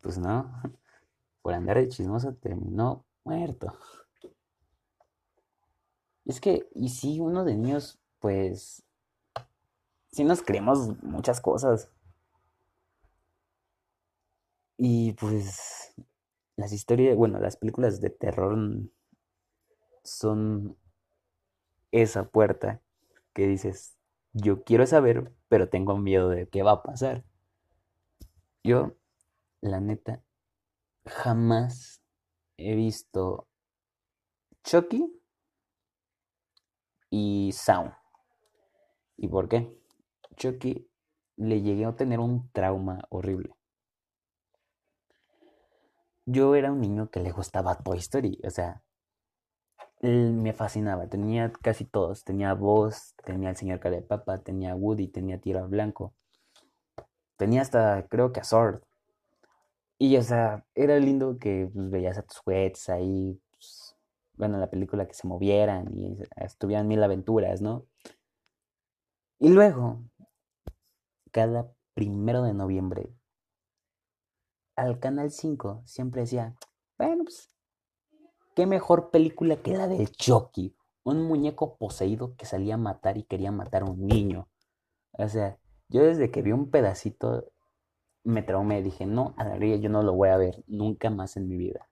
Pues 0.00 0.18
no, 0.18 0.50
por 1.42 1.54
andar 1.54 1.76
de 1.76 1.88
chismoso 1.88 2.34
terminó 2.34 3.04
muerto. 3.24 3.76
Es 6.24 6.40
que, 6.40 6.68
y 6.74 6.88
si 6.88 7.20
uno 7.20 7.44
de 7.44 7.54
niños, 7.54 8.00
pues, 8.18 8.82
sí 10.10 10.24
nos 10.24 10.42
creemos 10.42 11.00
muchas 11.02 11.40
cosas. 11.40 11.90
Y 14.78 15.12
pues, 15.14 15.94
las 16.56 16.72
historias, 16.72 17.16
bueno, 17.16 17.38
las 17.38 17.56
películas 17.56 18.00
de 18.00 18.10
terror 18.10 18.56
son 20.02 20.76
esa 21.92 22.28
puerta 22.28 22.82
que 23.32 23.46
dices, 23.46 23.96
yo 24.32 24.64
quiero 24.64 24.86
saber, 24.86 25.32
pero 25.48 25.68
tengo 25.68 25.96
miedo 25.96 26.28
de 26.28 26.48
qué 26.48 26.62
va 26.62 26.72
a 26.72 26.82
pasar. 26.82 27.24
Yo, 28.62 28.96
la 29.60 29.80
neta, 29.80 30.22
jamás 31.06 32.02
he 32.56 32.74
visto 32.74 33.48
Chucky 34.62 35.10
y 37.10 37.52
Sound. 37.52 37.92
¿Y 39.16 39.28
por 39.28 39.48
qué? 39.48 39.74
Chucky 40.36 40.86
le 41.36 41.62
llegué 41.62 41.86
a 41.86 41.96
tener 41.96 42.20
un 42.20 42.50
trauma 42.52 43.06
horrible. 43.08 43.55
Yo 46.26 46.54
era 46.54 46.72
un 46.72 46.80
niño 46.80 47.08
que 47.10 47.20
le 47.20 47.30
gustaba 47.32 47.76
Toy 47.76 47.98
Story, 47.98 48.40
o 48.44 48.50
sea, 48.50 48.82
me 50.02 50.52
fascinaba. 50.52 51.08
Tenía 51.08 51.52
casi 51.62 51.84
todos. 51.84 52.24
Tenía 52.24 52.54
Voz, 52.54 53.14
tenía 53.24 53.50
el 53.50 53.56
señor 53.56 53.80
Papa, 54.06 54.38
tenía 54.38 54.74
Woody, 54.74 55.08
tenía 55.08 55.40
Tiro 55.40 55.66
Blanco. 55.68 56.14
Tenía 57.36 57.62
hasta, 57.62 58.06
creo 58.08 58.32
que 58.32 58.40
a 58.40 58.44
Sword. 58.44 58.82
Y, 59.98 60.16
o 60.16 60.22
sea, 60.22 60.64
era 60.74 60.98
lindo 60.98 61.38
que 61.38 61.70
pues, 61.72 61.90
veías 61.90 62.18
a 62.18 62.22
tus 62.22 62.38
juguetes 62.38 62.88
ahí, 62.88 63.40
pues, 63.50 63.96
bueno, 64.34 64.58
la 64.58 64.68
película 64.68 65.06
que 65.06 65.14
se 65.14 65.26
movieran 65.26 65.96
y 65.96 66.18
estuvieran 66.36 66.86
mil 66.86 67.02
aventuras, 67.02 67.62
¿no? 67.62 67.86
Y 69.38 69.48
luego, 69.48 70.02
cada 71.30 71.70
primero 71.94 72.42
de 72.42 72.52
noviembre, 72.52 73.08
al 74.76 75.00
Canal 75.00 75.30
5 75.30 75.82
siempre 75.84 76.22
decía, 76.22 76.54
bueno, 76.98 77.24
pues 77.24 77.50
¿Qué 78.56 78.64
mejor 78.64 79.10
película 79.10 79.56
que 79.56 79.76
la 79.76 79.86
del 79.86 80.10
Chucky? 80.10 80.74
Un 81.04 81.20
muñeco 81.20 81.76
poseído 81.76 82.36
que 82.36 82.46
salía 82.46 82.76
a 82.76 82.78
matar 82.78 83.18
y 83.18 83.24
quería 83.24 83.52
matar 83.52 83.82
a 83.82 83.84
un 83.84 84.06
niño. 84.06 84.48
O 85.12 85.28
sea, 85.28 85.58
yo 85.88 86.02
desde 86.02 86.30
que 86.30 86.40
vi 86.40 86.52
un 86.52 86.70
pedacito 86.70 87.52
me 88.24 88.42
traumé. 88.42 88.82
Dije, 88.82 89.04
no, 89.04 89.34
a 89.36 89.44
la 89.44 89.58
yo 89.58 89.90
no 89.90 90.02
lo 90.02 90.14
voy 90.14 90.30
a 90.30 90.38
ver 90.38 90.64
nunca 90.66 91.10
más 91.10 91.36
en 91.36 91.48
mi 91.48 91.58
vida. 91.58 91.90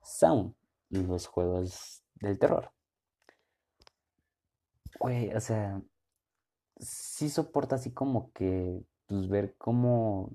Sound, 0.00 0.54
los 0.88 1.26
juegos 1.26 2.02
del 2.14 2.38
terror. 2.38 2.72
Güey, 4.98 5.34
o 5.34 5.40
sea, 5.40 5.82
sí 6.78 7.28
soporta 7.28 7.74
así 7.74 7.92
como 7.92 8.32
que, 8.32 8.82
pues 9.06 9.28
ver 9.28 9.56
cómo 9.58 10.30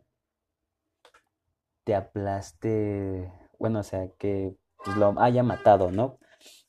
te 1.84 1.96
aplaste, 1.96 3.32
bueno, 3.60 3.80
o 3.80 3.84
sea, 3.84 4.10
que 4.18 4.56
pues 4.84 4.98
lo 4.98 5.20
haya 5.20 5.44
matado, 5.44 5.92
¿no? 5.92 6.20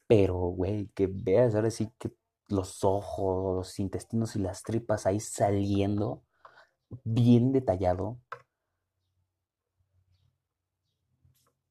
Pero, 0.07 0.35
güey, 0.35 0.89
que 0.95 1.09
veas 1.09 1.55
ahora 1.55 1.71
sí 1.71 1.91
que 1.99 2.13
los 2.49 2.85
ojos, 2.85 3.57
los 3.57 3.81
intestinos 3.81 4.37
y 4.37 4.41
las 4.41 4.63
tripas 4.63 5.07
ahí 5.07 5.21
saliendo, 5.21 6.23
bien 7.05 7.53
detallado. 7.53 8.19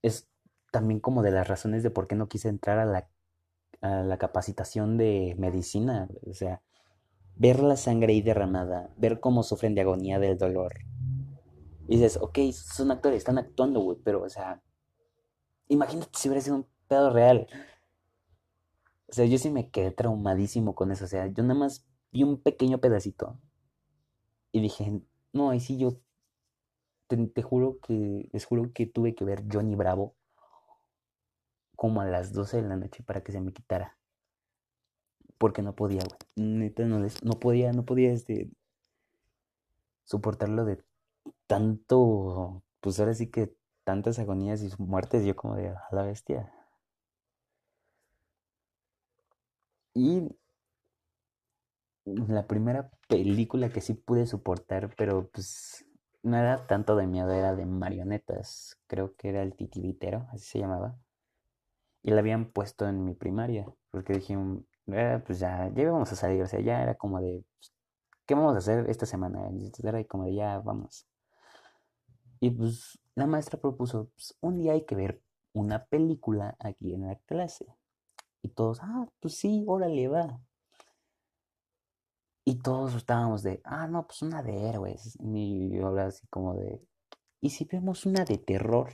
Es 0.01 0.27
también 0.71 0.99
como 0.99 1.21
de 1.23 1.31
las 1.31 1.47
razones 1.47 1.83
de 1.83 1.91
por 1.91 2.07
qué 2.07 2.15
no 2.15 2.27
quise 2.27 2.49
entrar 2.49 2.79
a 2.79 2.85
la, 2.85 3.09
a 3.81 4.03
la 4.03 4.17
capacitación 4.17 4.97
de 4.97 5.35
medicina. 5.37 6.07
O 6.29 6.33
sea, 6.33 6.61
ver 7.35 7.61
la 7.61 7.77
sangre 7.77 8.13
ahí 8.13 8.21
derramada, 8.21 8.89
ver 8.97 9.19
cómo 9.19 9.43
sufren 9.43 9.75
de 9.75 9.81
agonía 9.81 10.19
del 10.19 10.37
dolor. 10.37 10.73
Y 11.87 11.97
dices, 11.97 12.17
ok, 12.21 12.39
son 12.51 12.91
actores, 12.91 13.17
están 13.17 13.37
actuando, 13.37 13.81
güey, 13.81 13.97
pero, 14.03 14.23
o 14.23 14.29
sea, 14.29 14.61
Imagínate 15.67 16.11
si 16.17 16.27
hubiera 16.27 16.41
sido 16.41 16.57
un 16.57 16.67
pedo 16.87 17.09
real. 17.11 17.47
O 19.07 19.13
sea, 19.13 19.25
yo 19.25 19.37
sí 19.37 19.49
me 19.49 19.69
quedé 19.69 19.91
traumadísimo 19.91 20.75
con 20.75 20.91
eso. 20.91 21.05
O 21.05 21.07
sea, 21.07 21.27
yo 21.27 21.43
nada 21.43 21.59
más 21.59 21.85
vi 22.11 22.23
un 22.23 22.41
pequeño 22.41 22.79
pedacito. 22.79 23.39
Y 24.51 24.61
dije, 24.61 25.01
no, 25.31 25.49
ahí 25.49 25.59
sí 25.59 25.77
yo 25.77 25.99
te, 27.07 27.41
juro 27.41 27.79
que, 27.79 28.29
les 28.31 28.45
juro 28.45 28.71
que 28.73 28.85
tuve 28.85 29.15
que 29.15 29.25
ver 29.25 29.43
Johnny 29.51 29.75
Bravo 29.75 30.15
como 31.75 32.01
a 32.01 32.05
las 32.05 32.33
12 32.33 32.61
de 32.61 32.67
la 32.67 32.75
noche 32.75 33.03
para 33.03 33.23
que 33.23 33.31
se 33.31 33.41
me 33.41 33.53
quitara. 33.53 33.97
Porque 35.37 35.61
no 35.61 35.75
podía, 35.75 36.01
güey. 36.01 36.19
Neta, 36.35 36.85
no, 36.85 36.99
no 36.99 37.39
podía, 37.39 37.71
no 37.73 37.83
podía 37.83 38.11
este, 38.11 38.51
soportarlo 40.05 40.65
de 40.65 40.83
tanto, 41.47 42.63
pues 42.81 42.99
ahora 42.99 43.13
sí 43.13 43.29
que 43.31 43.55
tantas 43.83 44.19
agonías 44.19 44.61
y 44.63 44.69
muertes, 44.79 45.25
yo 45.25 45.35
como 45.35 45.55
de 45.55 45.69
a 45.69 45.81
la 45.91 46.03
bestia. 46.03 46.51
Y 49.95 50.27
la 52.05 52.47
primera 52.47 52.89
película 53.07 53.69
que 53.69 53.81
sí 53.81 53.93
pude 53.93 54.25
soportar, 54.25 54.93
pero 54.95 55.29
pues 55.29 55.85
no 56.23 56.37
era 56.37 56.65
tanto 56.67 56.95
de 56.95 57.07
miedo, 57.07 57.31
era 57.31 57.55
de 57.55 57.65
marionetas. 57.65 58.77
Creo 58.87 59.15
que 59.15 59.29
era 59.29 59.41
el 59.43 59.55
titiritero, 59.55 60.27
así 60.31 60.45
se 60.45 60.59
llamaba. 60.59 60.97
Y 62.03 62.11
la 62.11 62.19
habían 62.19 62.51
puesto 62.51 62.87
en 62.87 63.03
mi 63.05 63.13
primaria, 63.15 63.65
porque 63.89 64.13
dije, 64.13 64.35
eh, 64.87 65.21
pues 65.25 65.39
ya, 65.39 65.69
ya 65.73 65.81
íbamos 65.81 66.11
a 66.11 66.15
salir, 66.15 66.41
o 66.43 66.47
sea, 66.47 66.59
ya 66.61 66.81
era 66.83 66.95
como 66.95 67.19
de, 67.21 67.43
¿qué 68.27 68.35
vamos 68.35 68.55
a 68.55 68.59
hacer 68.59 68.89
esta 68.89 69.05
semana? 69.07 69.49
Era 69.83 70.03
como 70.05 70.25
de, 70.25 70.35
ya 70.35 70.59
vamos. 70.59 71.07
Y 72.43 72.49
pues 72.49 72.99
la 73.15 73.25
maestra 73.25 73.57
propuso, 73.57 74.09
pues, 74.15 74.35
un 74.41 74.57
día 74.57 74.73
hay 74.73 74.83
que 74.83 74.95
ver 74.95 75.21
una 75.53 75.85
película 75.85 76.57
aquí 76.59 76.93
en 76.93 77.07
la 77.07 77.15
clase. 77.15 77.65
Y 78.41 78.49
todos, 78.49 78.79
ah, 78.81 79.07
pues 79.21 79.37
sí, 79.37 79.63
órale, 79.65 80.09
va. 80.09 80.41
Y 82.43 82.55
todos 82.55 82.95
estábamos 82.95 83.43
de, 83.43 83.61
ah, 83.63 83.87
no, 83.87 84.05
pues 84.05 84.21
una 84.23 84.43
de 84.43 84.67
héroes. 84.67 85.17
Y 85.21 85.69
yo 85.69 85.87
hablaba 85.87 86.09
así 86.09 86.27
como 86.27 86.55
de, 86.55 86.85
¿y 87.39 87.51
si 87.51 87.63
vemos 87.63 88.05
una 88.05 88.25
de 88.25 88.37
terror? 88.37 88.89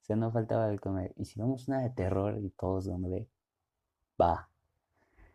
O 0.00 0.04
sea, 0.06 0.16
no 0.16 0.32
faltaba 0.32 0.70
el 0.70 0.80
comer, 0.80 1.12
¿y 1.18 1.26
si 1.26 1.38
vemos 1.38 1.68
una 1.68 1.82
de 1.82 1.90
terror? 1.90 2.38
Y 2.38 2.48
todos 2.52 2.86
de, 2.86 3.28
va. 4.18 4.48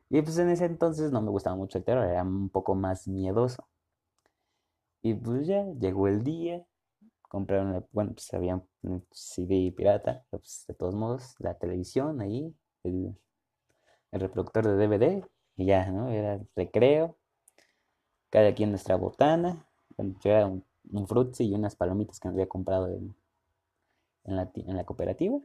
Y 0.09 0.23
pues 0.23 0.39
en 0.39 0.49
ese 0.49 0.65
entonces 0.65 1.11
no 1.11 1.21
me 1.21 1.29
gustaba 1.29 1.55
mucho 1.55 1.77
el 1.77 1.83
terror, 1.83 2.05
era 2.05 2.23
un 2.23 2.49
poco 2.49 2.73
más 2.73 3.07
miedoso. 3.07 3.67
Y 5.03 5.13
pues 5.13 5.45
ya 5.45 5.63
llegó 5.79 6.07
el 6.07 6.23
día, 6.23 6.65
compraron, 7.27 7.85
bueno, 7.91 8.13
pues 8.13 8.33
había 8.33 8.61
un 8.81 9.05
CD 9.11 9.71
pirata, 9.75 10.25
pues 10.29 10.65
de 10.67 10.73
todos 10.73 10.95
modos, 10.95 11.35
la 11.39 11.57
televisión 11.57 12.21
ahí, 12.21 12.55
el, 12.83 13.15
reproductor 14.11 14.65
de 14.65 14.87
DVD, 14.87 15.23
y 15.57 15.65
ya, 15.65 15.91
¿no? 15.91 16.09
Era 16.09 16.39
recreo, 16.55 17.17
cada 18.29 18.53
quien 18.53 18.69
nuestra 18.71 18.95
botana, 18.95 19.67
yo 19.97 20.31
era 20.31 20.47
un, 20.47 20.65
un 20.91 21.07
frutzi 21.07 21.45
y 21.45 21.53
unas 21.53 21.75
palomitas 21.75 22.19
que 22.19 22.27
me 22.27 22.33
había 22.35 22.47
comprado 22.47 22.87
en, 22.87 23.15
en, 24.25 24.35
la, 24.35 24.51
en 24.55 24.77
la 24.77 24.85
cooperativa, 24.85 25.39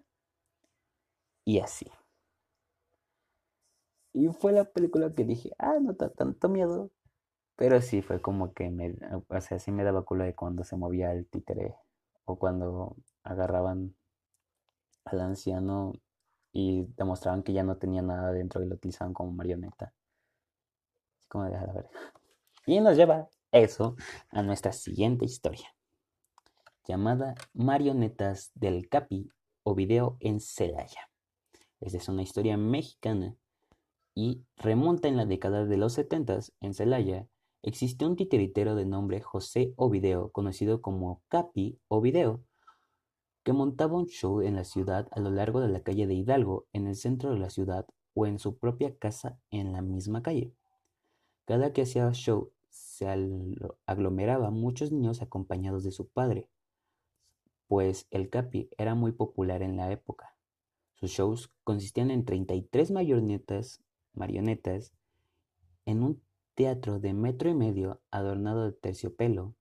y 1.44 1.58
así. 1.60 1.86
Y 4.14 4.28
fue 4.28 4.52
la 4.52 4.64
película 4.64 5.12
que 5.14 5.24
dije, 5.24 5.52
ah, 5.58 5.78
no 5.80 5.94
da 5.94 6.10
tanto 6.10 6.48
miedo, 6.48 6.90
pero 7.56 7.80
sí 7.80 8.02
fue 8.02 8.20
como 8.20 8.52
que 8.52 8.70
me, 8.70 8.94
o 9.28 9.40
sea, 9.40 9.58
sí 9.58 9.70
me 9.70 9.84
daba 9.84 10.04
culo 10.04 10.24
de 10.24 10.34
cuando 10.34 10.64
se 10.64 10.76
movía 10.76 11.12
el 11.12 11.26
títere 11.26 11.76
o 12.24 12.38
cuando 12.38 12.96
agarraban 13.22 13.94
al 15.04 15.20
anciano 15.20 15.92
y 16.52 16.84
demostraban 16.96 17.42
que 17.42 17.52
ya 17.52 17.62
no 17.62 17.76
tenía 17.76 18.02
nada 18.02 18.32
dentro 18.32 18.62
y 18.62 18.66
lo 18.66 18.74
utilizaban 18.74 19.14
como 19.14 19.32
marioneta. 19.32 19.92
Así 21.18 21.28
como 21.28 21.44
de 21.44 21.50
ver. 21.50 21.88
Y 22.66 22.80
nos 22.80 22.96
lleva 22.96 23.28
eso 23.50 23.96
a 24.30 24.42
nuestra 24.42 24.72
siguiente 24.72 25.24
historia, 25.24 25.74
llamada 26.86 27.34
Marionetas 27.52 28.52
del 28.54 28.88
Capi 28.88 29.28
o 29.62 29.74
video 29.74 30.16
en 30.20 30.40
Celaya. 30.40 31.10
Esta 31.80 31.98
es 31.98 32.08
una 32.08 32.22
historia 32.22 32.56
mexicana 32.56 33.34
y 34.14 34.44
remonta 34.56 35.08
en 35.08 35.16
la 35.16 35.26
década 35.26 35.64
de 35.64 35.76
los 35.76 35.94
70 35.94 36.38
en 36.60 36.74
Celaya 36.74 37.26
Existió 37.62 38.08
un 38.08 38.16
titiritero 38.16 38.74
de 38.74 38.84
nombre 38.84 39.20
José 39.20 39.72
Ovideo, 39.76 40.32
conocido 40.32 40.82
como 40.82 41.22
Capi 41.28 41.78
Ovideo, 41.86 42.42
que 43.44 43.52
montaba 43.52 43.96
un 43.96 44.06
show 44.06 44.40
en 44.40 44.56
la 44.56 44.64
ciudad 44.64 45.08
a 45.12 45.20
lo 45.20 45.30
largo 45.30 45.60
de 45.60 45.68
la 45.68 45.80
calle 45.80 46.08
de 46.08 46.14
Hidalgo, 46.14 46.66
en 46.72 46.88
el 46.88 46.96
centro 46.96 47.32
de 47.32 47.38
la 47.38 47.50
ciudad 47.50 47.86
o 48.14 48.26
en 48.26 48.40
su 48.40 48.58
propia 48.58 48.96
casa 48.96 49.38
en 49.50 49.72
la 49.72 49.80
misma 49.80 50.22
calle. 50.22 50.52
Cada 51.44 51.72
que 51.72 51.82
hacía 51.82 52.10
show 52.12 52.52
se 52.68 53.06
aglomeraba 53.86 54.50
muchos 54.50 54.90
niños 54.90 55.22
acompañados 55.22 55.84
de 55.84 55.92
su 55.92 56.08
padre, 56.08 56.48
pues 57.68 58.06
el 58.10 58.28
Capi 58.28 58.70
era 58.76 58.94
muy 58.94 59.12
popular 59.12 59.62
en 59.62 59.76
la 59.76 59.90
época. 59.92 60.36
Sus 60.94 61.10
shows 61.10 61.52
consistían 61.64 62.10
en 62.10 62.24
33 62.24 62.90
marionetas, 62.90 63.82
marionetas 64.14 64.92
en 65.84 66.02
un 66.02 66.22
teatro 66.54 66.98
de 67.00 67.14
metro 67.14 67.48
y 67.50 67.54
medio 67.54 68.00
adornado 68.10 68.64
de 68.64 68.72
terciopelo. 68.72 69.54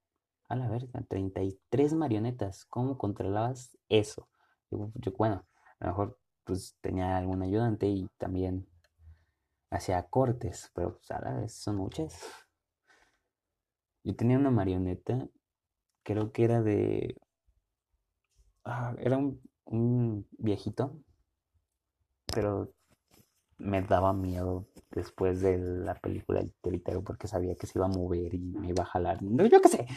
A 0.47 0.55
la 0.55 0.67
verga, 0.67 1.01
33 1.07 1.93
marionetas. 1.93 2.65
¿Cómo 2.65 2.97
controlabas 2.97 3.77
eso? 3.87 4.27
Yo, 4.69 4.91
bueno, 5.17 5.45
a 5.79 5.85
lo 5.85 5.91
mejor 5.91 6.19
pues 6.43 6.75
tenía 6.81 7.17
algún 7.17 7.41
ayudante 7.41 7.87
y 7.87 8.07
también 8.17 8.67
hacía 9.69 10.03
cortes, 10.09 10.69
pero 10.73 10.97
pues, 10.97 11.11
a 11.11 11.21
la 11.21 11.35
vez 11.35 11.53
son 11.53 11.77
muchas. 11.77 12.19
Yo 14.03 14.15
tenía 14.15 14.37
una 14.37 14.51
marioneta, 14.51 15.27
creo 16.03 16.31
que 16.31 16.43
era 16.43 16.61
de... 16.61 17.15
Ah, 18.65 18.95
era 18.99 19.17
un, 19.17 19.41
un 19.65 20.27
viejito, 20.31 20.99
pero 22.33 22.73
me 23.61 23.81
daba 23.81 24.13
miedo 24.13 24.65
después 24.91 25.41
de 25.41 25.57
la 25.57 25.95
película 25.95 26.39
El 26.39 26.51
titiritero 26.51 27.03
porque 27.03 27.27
sabía 27.27 27.55
que 27.55 27.67
se 27.67 27.77
iba 27.77 27.85
a 27.85 27.89
mover 27.89 28.33
y 28.33 28.39
me 28.39 28.69
iba 28.69 28.83
a 28.83 28.87
jalar. 28.87 29.21
No, 29.21 29.45
yo 29.45 29.61
qué 29.61 29.69
sé. 29.69 29.87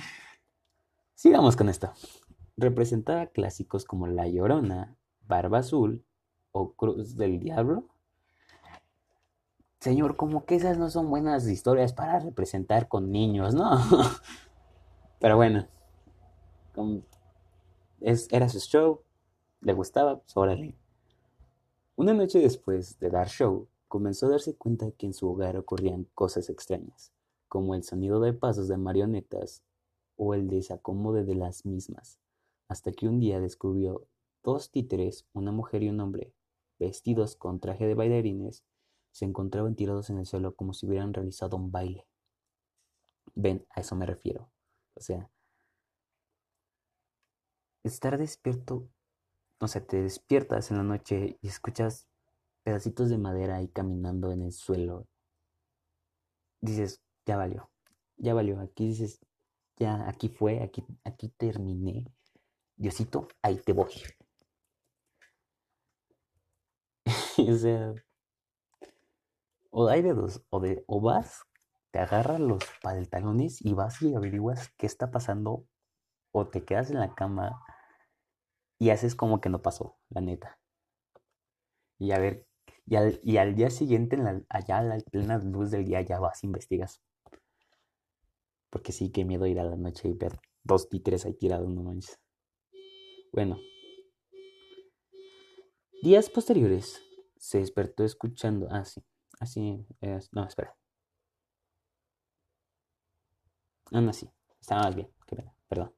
Sigamos 1.14 1.57
con 1.57 1.68
esto. 1.68 1.92
Representaba 2.57 3.27
clásicos 3.27 3.85
como 3.85 4.07
La 4.07 4.29
Llorona, 4.29 4.96
Barba 5.22 5.59
Azul 5.59 6.05
o 6.53 6.74
Cruz 6.74 7.16
del 7.16 7.40
Diablo. 7.40 7.88
Señor, 9.81 10.16
como 10.16 10.44
que 10.44 10.55
esas 10.55 10.79
no 10.79 10.88
son 10.88 11.11
buenas 11.11 11.46
historias 11.46 11.92
para 11.92 12.18
representar 12.18 12.88
con 12.88 13.11
niños, 13.11 13.55
¿no? 13.55 13.70
Pero 15.20 15.37
bueno, 15.37 15.66
era 18.31 18.48
su 18.48 18.61
show, 18.61 19.03
le 19.61 19.72
gustaba, 19.72 20.20
pues 20.20 20.37
órale. 20.37 20.77
Una 21.96 22.12
noche 22.12 22.40
después 22.40 22.98
de 22.98 23.09
dar 23.09 23.28
show, 23.28 23.68
comenzó 23.87 24.26
a 24.26 24.30
darse 24.30 24.57
cuenta 24.57 24.90
que 24.90 25.07
en 25.07 25.14
su 25.14 25.28
hogar 25.28 25.57
ocurrían 25.57 26.09
cosas 26.12 26.50
extrañas, 26.50 27.12
como 27.46 27.76
el 27.76 27.85
sonido 27.85 28.18
de 28.18 28.33
pasos 28.33 28.66
de 28.66 28.76
marionetas 28.76 29.62
o 30.16 30.35
el 30.35 30.48
desacomode 30.48 31.24
de 31.24 31.37
las 31.37 31.64
mismas, 31.64 32.18
hasta 32.68 32.90
que 32.90 33.07
un 33.07 33.20
día 33.20 33.38
descubrió 33.38 34.09
dos 34.42 34.72
títeres, 34.72 35.28
una 35.33 35.52
mujer 35.52 35.85
y 35.85 35.88
un 35.88 36.00
hombre, 36.00 36.35
vestidos 36.80 37.37
con 37.37 37.61
traje 37.61 37.87
de 37.87 37.94
bailarines, 37.94 38.64
se 39.12 39.24
encontraban 39.24 39.76
tirados 39.76 40.11
en 40.11 40.18
el 40.18 40.26
suelo 40.26 40.57
como 40.57 40.74
si 40.74 40.87
hubieran 40.87 41.14
realizado 41.14 41.57
un 41.57 41.70
baile. 41.70 42.09
Ven, 43.37 43.64
a 43.70 43.83
eso 43.83 43.94
me 43.94 44.07
refiero. 44.07 44.50
O 44.94 45.00
sea, 45.00 45.30
estar 47.85 48.18
despierto, 48.18 48.88
no 49.61 49.69
sé, 49.69 49.81
te 49.81 50.03
despiertas 50.03 50.71
en 50.71 50.79
la 50.79 50.83
noche 50.83 51.38
y 51.40 51.49
escuchas 51.49 52.07
pedacitos 52.62 53.11
de 53.11 53.19
madera 53.19 53.57
ahí 53.57 53.69
caminando 53.69 54.33
en 54.33 54.43
el 54.43 54.53
suelo. 54.53 55.07
Dices, 56.61 57.03
ya 57.27 57.37
valió, 57.37 57.71
ya 58.17 58.35
valió. 58.35 58.61
Aquí 58.61 58.88
dices, 58.88 59.21
ya, 59.77 60.09
aquí 60.09 60.29
fue, 60.29 60.62
aquí, 60.62 60.85
aquí 61.05 61.29
terminé. 61.29 62.07
Diosito, 62.77 63.29
ahí 63.43 63.59
te 63.59 63.73
voy. 63.73 63.93
o 67.49 67.57
sea, 67.57 67.95
o 69.71 69.88
hay 69.88 70.03
de 70.03 70.14
dos, 70.14 70.43
o, 70.51 70.61
de, 70.61 70.85
o 70.87 71.01
vas, 71.01 71.43
te 71.90 71.99
agarras 71.99 72.40
los 72.40 72.62
pantalones 72.83 73.64
y 73.64 73.75
vas 73.75 74.01
y 74.03 74.14
averiguas 74.14 74.71
qué 74.77 74.87
está 74.87 75.11
pasando, 75.11 75.67
o 76.33 76.47
te 76.47 76.64
quedas 76.64 76.90
en 76.90 77.01
la 77.01 77.14
cama 77.14 77.61
y 78.85 78.90
haces 78.90 79.14
como 79.14 79.40
que 79.40 79.49
no 79.49 79.62
pasó, 79.62 79.97
la 80.11 80.20
neta. 80.20 80.59
Y 81.99 82.12
a 82.12 82.18
ver, 82.18 82.47
y 82.85 82.97
al, 82.97 83.18
y 83.25 83.38
al 83.38 83.55
día 83.55 83.70
siguiente, 83.70 84.16
en 84.16 84.44
allá 84.51 84.77
a 84.77 84.83
la 84.83 84.99
plena 84.99 85.38
luz 85.38 85.70
del 85.70 85.87
día, 85.87 86.03
ya 86.03 86.18
vas, 86.20 86.44
investigas. 86.44 87.01
Porque 88.68 88.92
sí, 88.92 89.11
qué 89.11 89.25
miedo 89.25 89.47
ir 89.47 89.59
a 89.59 89.64
la 89.64 89.77
noche 89.77 90.09
y 90.09 90.12
ver 90.12 90.38
dos 90.64 90.90
títeres 90.90 91.25
ahí 91.25 91.33
tirados, 91.33 91.70
no 91.70 91.83
manches. 91.83 92.20
Bueno. 93.33 93.59
Días 96.03 96.29
posteriores, 96.29 97.01
se 97.38 97.61
despertó 97.61 98.05
escuchando. 98.05 98.68
Ah, 98.70 98.85
sí. 98.85 99.03
Así. 99.40 99.87
Ah, 100.03 100.18
no, 100.33 100.44
espera. 100.44 100.77
Ah, 103.92 104.03
no, 104.03 104.12
sí. 104.12 104.29
Estaba 104.61 104.83
más 104.83 104.94
bien. 104.94 105.09
Qué 105.27 105.37
pena. 105.37 105.55
Perdón. 105.68 105.94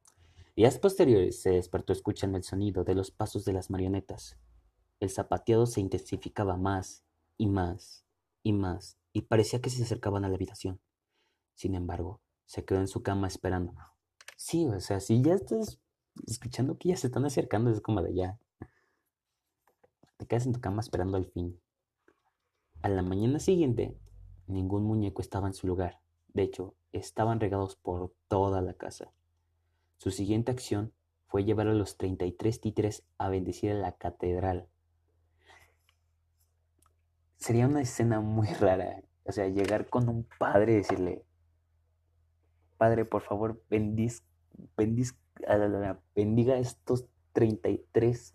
Días 0.56 0.78
posteriores 0.78 1.42
se 1.42 1.50
despertó 1.50 1.92
escuchando 1.92 2.38
el 2.38 2.42
sonido 2.42 2.82
de 2.82 2.94
los 2.94 3.10
pasos 3.10 3.44
de 3.44 3.52
las 3.52 3.68
marionetas. 3.68 4.38
El 5.00 5.10
zapateado 5.10 5.66
se 5.66 5.82
intensificaba 5.82 6.56
más 6.56 7.04
y 7.36 7.46
más 7.46 8.06
y 8.42 8.54
más 8.54 8.96
y 9.12 9.20
parecía 9.20 9.60
que 9.60 9.68
se 9.68 9.82
acercaban 9.82 10.24
a 10.24 10.30
la 10.30 10.36
habitación. 10.36 10.80
Sin 11.52 11.74
embargo, 11.74 12.22
se 12.46 12.64
quedó 12.64 12.80
en 12.80 12.88
su 12.88 13.02
cama 13.02 13.26
esperando. 13.26 13.74
Sí, 14.38 14.64
o 14.64 14.80
sea, 14.80 15.00
si 15.00 15.20
ya 15.20 15.34
estás 15.34 15.78
escuchando 16.26 16.78
que 16.78 16.88
ya 16.88 16.96
se 16.96 17.08
están 17.08 17.26
acercando, 17.26 17.70
es 17.70 17.82
como 17.82 18.00
de 18.00 18.14
ya. 18.14 18.38
Te 20.16 20.26
quedas 20.26 20.46
en 20.46 20.54
tu 20.54 20.60
cama 20.62 20.80
esperando 20.80 21.18
al 21.18 21.26
fin. 21.26 21.60
A 22.80 22.88
la 22.88 23.02
mañana 23.02 23.40
siguiente, 23.40 23.94
ningún 24.46 24.84
muñeco 24.84 25.20
estaba 25.20 25.48
en 25.48 25.54
su 25.54 25.66
lugar. 25.66 26.00
De 26.28 26.44
hecho, 26.44 26.74
estaban 26.92 27.40
regados 27.40 27.76
por 27.76 28.14
toda 28.28 28.62
la 28.62 28.72
casa. 28.72 29.12
Su 29.96 30.10
siguiente 30.10 30.52
acción 30.52 30.92
fue 31.26 31.44
llevar 31.44 31.68
a 31.68 31.74
los 31.74 31.96
33 31.96 32.60
títeres 32.60 33.04
a 33.18 33.28
bendecir 33.28 33.72
a 33.72 33.74
la 33.74 33.92
catedral. 33.92 34.68
Sería 37.36 37.66
una 37.66 37.82
escena 37.82 38.20
muy 38.20 38.48
rara. 38.60 39.02
O 39.24 39.32
sea, 39.32 39.48
llegar 39.48 39.88
con 39.88 40.08
un 40.08 40.26
padre 40.38 40.72
y 40.72 40.76
decirle, 40.76 41.24
Padre, 42.76 43.06
por 43.06 43.22
favor, 43.22 43.62
bendiz, 43.70 44.22
bendiz, 44.76 45.16
bendiga 46.14 46.58
estos 46.58 47.06
33 47.32 48.34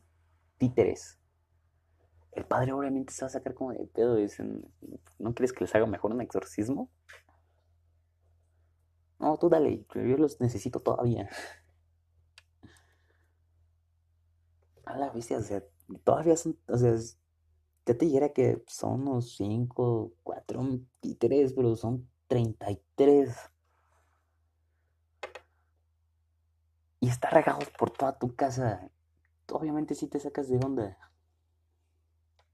títeres. 0.58 1.20
El 2.32 2.46
padre 2.46 2.72
obviamente 2.72 3.14
se 3.14 3.24
va 3.24 3.28
a 3.28 3.32
sacar 3.32 3.54
como 3.54 3.74
de 3.74 3.86
pedo. 3.86 4.16
Dicen, 4.16 4.66
¿no 5.20 5.34
quieres 5.34 5.54
que 5.54 5.64
les 5.64 5.76
haga 5.76 5.86
mejor 5.86 6.12
un 6.12 6.22
exorcismo? 6.22 6.90
No, 9.22 9.38
tú 9.38 9.50
dale, 9.50 9.86
yo 9.94 10.18
los 10.18 10.42
necesito 10.42 10.80
todavía. 10.80 11.30
A 14.84 14.98
la 14.98 15.12
bestia, 15.12 15.38
o 15.38 15.42
sea, 15.42 15.64
todavía 16.04 16.36
son, 16.36 16.58
o 16.68 16.76
sea, 16.76 16.96
ya 17.86 17.98
te 17.98 18.06
dijera 18.06 18.30
que 18.34 18.64
son 18.68 19.08
unos 19.08 19.36
5, 19.38 20.12
4 20.24 20.80
títeres, 21.02 21.54
pero 21.54 21.76
son 21.76 22.10
33. 22.28 23.36
Y 27.00 27.10
está 27.10 27.30
regados 27.30 27.70
por 27.78 27.92
toda 27.92 28.18
tu 28.18 28.36
casa. 28.36 28.90
Obviamente 29.52 29.94
sí 29.94 30.08
te 30.08 30.20
sacas 30.20 30.50
de 30.50 30.58
onda. 30.58 30.98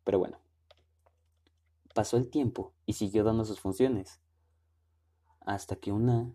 Pero 0.03 0.19
bueno. 0.19 0.37
Pasó 1.95 2.17
el 2.17 2.29
tiempo 2.29 2.73
y 2.85 2.93
siguió 2.93 3.23
dando 3.23 3.45
sus 3.45 3.61
funciones. 3.61 4.19
Hasta 5.39 5.77
que 5.77 5.93
una 5.93 6.31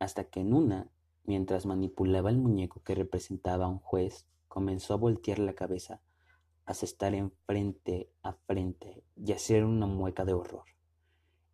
hasta 0.00 0.24
que 0.24 0.40
en 0.40 0.54
una, 0.54 0.90
mientras 1.24 1.66
manipulaba 1.66 2.30
el 2.30 2.38
muñeco 2.38 2.82
que 2.82 2.96
representaba 2.96 3.66
a 3.66 3.68
un 3.68 3.78
juez, 3.78 4.26
comenzó 4.48 4.94
a 4.94 4.96
voltear 4.96 5.38
la 5.38 5.54
cabeza, 5.54 6.00
a 6.66 6.72
estar 6.72 7.14
en 7.14 7.30
frente 7.46 8.10
a 8.22 8.32
frente 8.32 9.04
y 9.14 9.32
hacer 9.32 9.64
una 9.64 9.86
mueca 9.86 10.24
de 10.24 10.32
horror. 10.32 10.64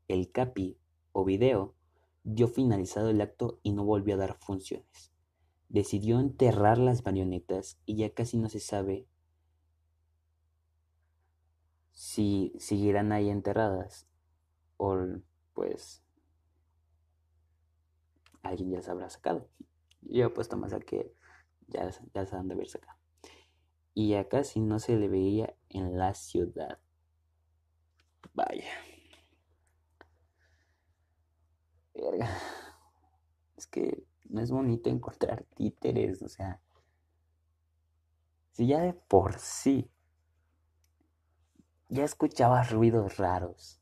El 0.09 0.31
capi, 0.31 0.79
o 1.13 1.25
video, 1.25 1.75
dio 2.23 2.49
finalizado 2.49 3.11
el 3.11 3.21
acto 3.21 3.59
y 3.63 3.73
no 3.73 3.85
volvió 3.85 4.15
a 4.15 4.19
dar 4.19 4.39
funciones. 4.39 5.13
Decidió 5.69 6.21
enterrar 6.21 6.79
las 6.79 7.05
marionetas 7.05 7.81
y 7.85 7.97
ya 7.97 8.11
casi 8.11 8.39
no 8.39 8.49
se 8.49 8.61
sabe 8.61 9.09
si 11.93 12.53
seguirán 12.59 13.11
ahí 13.11 13.29
enterradas 13.31 14.07
o 14.77 14.97
pues 15.55 16.06
alguien 18.49 18.71
ya 18.71 18.83
se 18.83 18.91
habrá 18.91 19.09
sacado. 19.09 19.49
Yo 20.03 20.23
he 20.23 20.25
apuesto 20.25 20.57
más 20.57 20.73
a 20.73 20.81
que 20.81 21.13
ya, 21.69 21.91
ya 22.15 22.27
se 22.27 22.37
han 22.37 22.49
de 22.49 22.55
haber 22.55 22.69
sacado. 22.69 22.99
Y 23.95 24.15
acá 24.15 24.45
si 24.45 24.61
no 24.61 24.79
se 24.79 24.97
le 24.97 25.09
veía 25.09 25.57
en 25.69 25.97
la 25.99 26.15
ciudad. 26.15 26.79
Vaya. 28.35 28.71
Verga. 31.95 32.29
Es 33.57 33.67
que 33.67 34.05
no 34.29 34.43
es 34.43 34.51
bonito 34.51 34.91
encontrar 34.91 35.45
títeres, 35.55 36.21
o 36.23 36.29
sea. 36.29 36.61
Si 38.53 38.67
ya 38.67 38.81
de 38.81 38.93
por 38.93 39.39
sí 39.39 39.91
ya 41.89 42.05
escuchabas 42.05 42.71
ruidos 42.71 43.17
raros, 43.17 43.81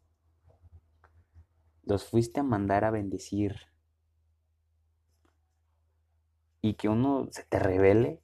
los 1.85 2.05
fuiste 2.05 2.41
a 2.41 2.43
mandar 2.43 2.85
a 2.85 2.91
bendecir 2.91 3.57
y 6.65 6.75
que 6.77 6.89
uno 6.89 7.29
se 7.31 7.43
te 7.45 7.59
revele, 7.59 8.23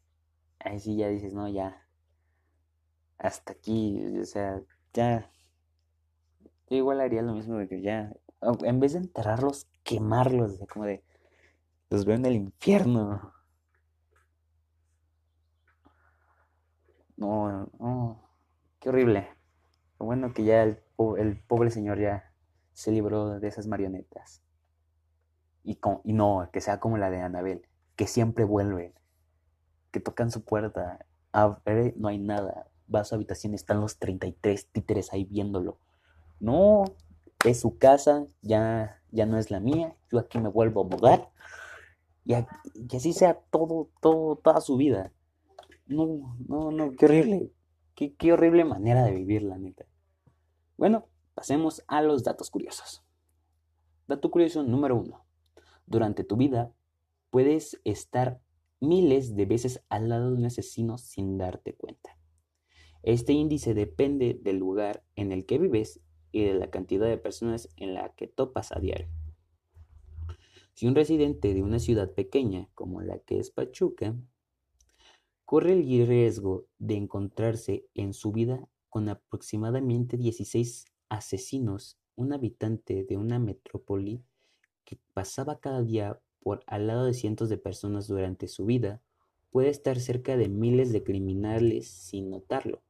ahí 0.61 0.81
sí 0.81 0.97
ya 0.97 1.09
dices, 1.09 1.35
no, 1.35 1.47
ya, 1.47 1.87
hasta 3.19 3.53
aquí, 3.53 4.17
o 4.19 4.25
sea, 4.25 4.63
ya, 4.95 5.31
yo 6.71 6.77
igual 6.79 7.03
haría 7.03 7.21
lo 7.21 7.35
mismo 7.35 7.59
de 7.59 7.69
que 7.69 7.83
ya, 7.83 8.15
en 8.41 8.81
vez 8.81 8.95
de 8.95 9.01
enterrarlos, 9.01 9.69
quemarlos, 9.83 10.59
como 10.73 10.87
de, 10.87 11.05
los 11.91 12.07
veo 12.07 12.17
en 12.17 12.25
el 12.25 12.35
infierno. 12.35 13.35
No, 17.19 17.71
no, 17.79 18.23
qué 18.79 18.89
horrible. 18.89 19.29
bueno 19.99 20.33
que 20.33 20.45
ya 20.45 20.63
el, 20.63 20.83
el 21.19 21.39
pobre 21.43 21.71
señor 21.71 22.01
ya 22.01 22.33
se 22.73 22.91
libró 22.91 23.39
de 23.39 23.49
esas 23.49 23.67
marionetas. 23.67 24.43
Y, 25.63 25.77
con, 25.77 26.01
y 26.05 26.15
no, 26.15 26.49
que 26.51 26.63
sea 26.63 26.81
como 26.81 26.97
la 26.97 27.11
de 27.11 27.21
Anabel 27.21 27.70
que 28.01 28.07
siempre 28.07 28.45
vuelven, 28.45 28.95
que 29.91 30.01
tocan 30.01 30.31
su 30.31 30.43
puerta, 30.43 31.05
ver, 31.67 31.93
no 31.99 32.09
hay 32.09 32.19
nada, 32.19 32.67
va 32.93 33.01
a 33.01 33.05
su 33.05 33.15
habitación, 33.15 33.53
están 33.53 33.83
los 33.83 33.99
33 33.99 34.69
títeres 34.69 35.13
ahí 35.13 35.25
viéndolo. 35.25 35.77
No, 36.41 36.85
es 37.45 37.61
su 37.61 37.77
casa, 37.77 38.25
ya, 38.41 39.03
ya 39.11 39.27
no 39.27 39.37
es 39.37 39.51
la 39.51 39.61
mía, 39.61 39.95
yo 40.11 40.19
aquí 40.19 40.39
me 40.39 40.49
vuelvo 40.49 40.81
a 40.81 40.85
mudar. 40.85 41.29
Y, 42.25 42.33
así 42.97 43.13
sea 43.13 43.35
todo, 43.51 43.91
todo, 44.01 44.37
toda 44.37 44.63
su 44.63 44.79
vida. 44.79 45.13
No, 45.87 46.39
no, 46.49 46.71
no, 46.71 46.93
qué 46.93 47.05
horrible. 47.05 47.53
Qué, 47.95 48.15
qué 48.15 48.33
horrible 48.33 48.65
manera 48.65 49.05
de 49.05 49.13
vivir, 49.13 49.43
la 49.43 49.59
neta. 49.59 49.85
Bueno, 50.79 51.05
pasemos 51.35 51.85
a 51.87 52.01
los 52.01 52.25
datos 52.25 52.49
curiosos. 52.49 53.05
Dato 54.09 54.31
curioso 54.31 54.63
número 54.63 54.97
uno. 54.97 55.23
Durante 55.85 56.25
tu 56.25 56.39
vida 56.39 56.73
puedes 57.31 57.81
estar 57.85 58.41
miles 58.81 59.37
de 59.37 59.47
veces 59.47 59.83
al 59.89 60.09
lado 60.09 60.31
de 60.31 60.37
un 60.37 60.45
asesino 60.45 60.99
sin 60.99 61.39
darte 61.39 61.75
cuenta. 61.75 62.17
Este 63.03 63.33
índice 63.33 63.75
depende 63.75 64.39
del 64.41 64.59
lugar 64.59 65.05
en 65.17 65.33
el 65.33 65.47
que 65.47 65.59
vives 65.59 66.01
y 66.33 66.45
de 66.45 66.55
la 66.55 66.71
cantidad 66.71 67.09
de 67.09 67.19
personas 67.19 67.69
en 67.77 67.95
la 67.95 68.15
que 68.15 68.27
topas 68.27 68.73
a 68.73 68.81
diario. 68.81 69.09
Si 70.75 70.87
un 70.87 70.95
residente 70.95 71.55
de 71.55 71.63
una 71.63 71.79
ciudad 71.79 72.13
pequeña 72.13 72.69
como 72.75 73.01
la 73.01 73.19
que 73.19 73.39
es 73.39 73.51
Pachuca 73.51 74.17
corre 75.45 75.73
el 75.73 76.07
riesgo 76.07 76.67
de 76.79 76.95
encontrarse 76.97 77.87
en 77.95 78.15
su 78.15 78.33
vida 78.33 78.69
con 78.89 79.09
aproximadamente 79.09 80.17
16 80.17 80.87
asesinos, 81.09 81.99
un 82.17 82.33
habitante 82.33 83.05
de 83.05 83.17
una 83.17 83.39
metrópoli 83.39 84.23
que 84.85 84.99
pasaba 85.13 85.59
cada 85.59 85.83
día 85.83 86.21
por 86.43 86.63
al 86.67 86.87
lado 86.87 87.05
de 87.05 87.15
cientos 87.15 87.49
de 87.49 87.59
personas 87.59 88.09
durante 88.09 88.49
su 88.49 88.65
vida, 88.65 89.01
puede 89.51 89.69
estar 89.69 89.99
cerca 90.01 90.37
de 90.37 90.49
miles 90.49 90.93
de 90.93 91.03
criminales 91.03 91.89
sin 91.89 92.31
notarlo. 92.31 92.83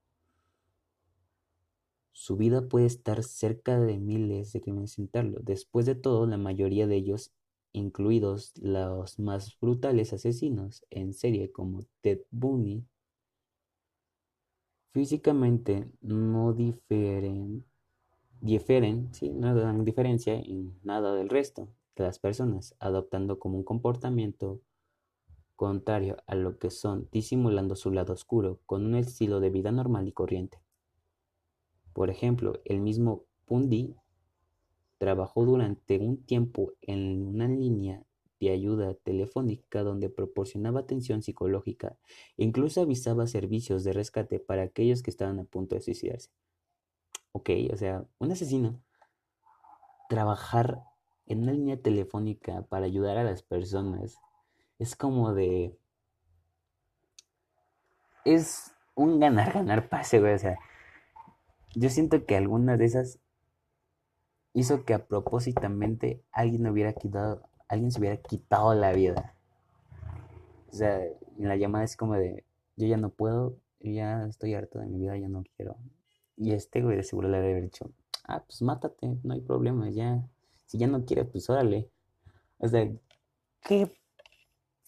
Su 2.13 2.37
vida 2.37 2.69
puede 2.69 2.87
estar 2.87 3.23
cerca 3.23 3.81
de 3.81 3.99
miles 3.99 4.53
de 4.53 4.61
criminales 4.61 4.93
sin 4.93 5.07
notarlo. 5.07 5.41
Después 5.43 5.87
de 5.87 5.95
todo, 5.95 6.27
la 6.27 6.37
mayoría 6.37 6.87
de 6.87 6.97
ellos, 6.97 7.33
incluidos 7.73 8.53
los 8.59 9.19
más 9.19 9.59
brutales 9.59 10.13
asesinos 10.13 10.85
en 10.91 11.15
serie 11.15 11.51
como 11.51 11.85
Ted 12.03 12.21
Bundy, 12.31 12.85
físicamente 14.93 15.89
no 16.01 16.53
difieren, 16.53 17.65
no 18.43 19.55
dan 19.55 19.85
diferencia 19.85 20.35
en 20.35 20.79
nada 20.83 21.15
del 21.15 21.29
resto 21.29 21.69
las 22.03 22.19
personas, 22.19 22.75
adoptando 22.79 23.39
como 23.39 23.57
un 23.57 23.65
comportamiento 23.65 24.61
contrario 25.57 26.17
a 26.27 26.35
lo 26.35 26.59
que 26.59 26.71
son, 26.71 27.09
disimulando 27.13 27.77
su 27.77 27.91
lado 27.91 28.15
oscuro 28.15 28.61
con 28.67 28.87
un 28.87 28.95
estilo 28.95 29.41
de 29.41 29.51
vida 29.51 29.73
normal 29.73 30.09
y 30.09 30.13
corriente. 30.13 30.59
Por 31.93 32.09
ejemplo, 32.09 32.61
el 32.65 32.81
mismo 32.81 33.25
Pundi 33.45 33.95
trabajó 34.99 35.45
durante 35.45 35.99
un 35.99 36.23
tiempo 36.25 36.73
en 36.81 37.27
una 37.27 37.49
línea 37.49 38.05
de 38.41 38.51
ayuda 38.51 38.95
telefónica 38.95 39.83
donde 39.83 40.09
proporcionaba 40.09 40.81
atención 40.81 41.23
psicológica 41.23 41.99
e 42.39 42.45
incluso 42.45 42.81
avisaba 42.81 43.27
servicios 43.27 43.85
de 43.85 43.93
rescate 43.93 44.41
para 44.41 44.63
aquellos 44.63 45.03
que 45.03 45.11
estaban 45.11 45.39
a 45.41 45.45
punto 45.45 45.75
de 45.75 45.83
suicidarse. 45.83 46.31
Ok, 47.33 47.51
o 47.73 47.77
sea, 47.77 48.07
un 48.19 48.33
asesino 48.33 48.81
trabajar 50.09 50.83
en 51.31 51.45
una 51.45 51.53
línea 51.53 51.81
telefónica 51.81 52.63
para 52.63 52.87
ayudar 52.87 53.17
a 53.17 53.23
las 53.23 53.45
personas 53.45 54.19
es 54.81 54.97
como 54.97 55.33
de... 55.33 55.79
Es 58.25 58.73
un 58.97 59.21
ganar-ganar 59.21 59.89
pase, 59.89 60.19
güey. 60.19 60.35
O 60.35 60.39
sea, 60.39 60.59
yo 61.77 61.89
siento 61.89 62.27
que 62.27 62.37
alguna 62.37 62.77
de 62.77 62.85
esas 62.85 63.21
hizo 64.55 64.85
que 64.85 64.93
a 64.93 65.07
propósitamente 65.07 66.21
alguien 66.33 66.67
hubiera 66.67 66.95
quitado, 66.95 67.43
alguien 67.69 67.93
se 67.93 68.01
hubiera 68.01 68.17
quitado 68.17 68.75
la 68.75 68.93
vida. 68.93 69.37
O 70.69 70.73
sea, 70.73 71.01
en 71.01 71.49
la 71.49 71.57
llamada 71.57 71.85
es 71.85 71.97
como 71.97 72.15
de, 72.15 72.45
yo 72.77 72.89
ya 72.89 72.97
no 72.97 73.11
puedo, 73.11 73.57
ya 73.79 74.27
estoy 74.27 74.55
harto 74.55 74.81
de 74.81 74.87
mi 74.87 74.99
vida, 74.99 75.17
ya 75.17 75.29
no 75.29 75.45
quiero. 75.57 75.77
Y 76.37 76.55
este 76.55 76.83
güey 76.83 76.97
de 76.97 77.05
seguro 77.05 77.29
le 77.29 77.37
haber 77.37 77.63
dicho, 77.63 77.89
ah, 78.25 78.43
pues 78.45 78.63
mátate, 78.63 79.17
no 79.23 79.35
hay 79.35 79.41
problema, 79.41 79.89
ya 79.91 80.29
si 80.71 80.79
ya 80.79 80.87
no 80.87 81.05
quiere, 81.05 81.25
pues 81.25 81.51
órale. 81.51 81.91
O 82.59 82.69
sea, 82.69 82.89
¿qué? 83.63 83.91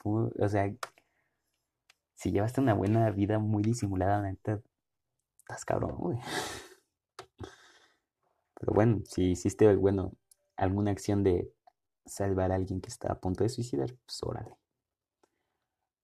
O 0.04 0.48
sea, 0.48 0.72
si 2.14 2.30
llevaste 2.30 2.60
una 2.60 2.72
buena 2.72 3.10
vida 3.10 3.40
muy 3.40 3.64
disimulada, 3.64 4.22
neta, 4.22 4.62
estás 5.40 5.64
cabrón, 5.64 5.96
güey. 5.96 6.18
Pero 8.54 8.72
bueno, 8.72 9.00
si 9.06 9.32
hiciste, 9.32 9.74
bueno, 9.74 10.12
alguna 10.56 10.92
acción 10.92 11.24
de 11.24 11.52
salvar 12.06 12.52
a 12.52 12.54
alguien 12.54 12.80
que 12.80 12.88
está 12.88 13.10
a 13.10 13.18
punto 13.20 13.42
de 13.42 13.50
suicidar, 13.50 13.92
pues 14.06 14.22
órale. 14.22 14.54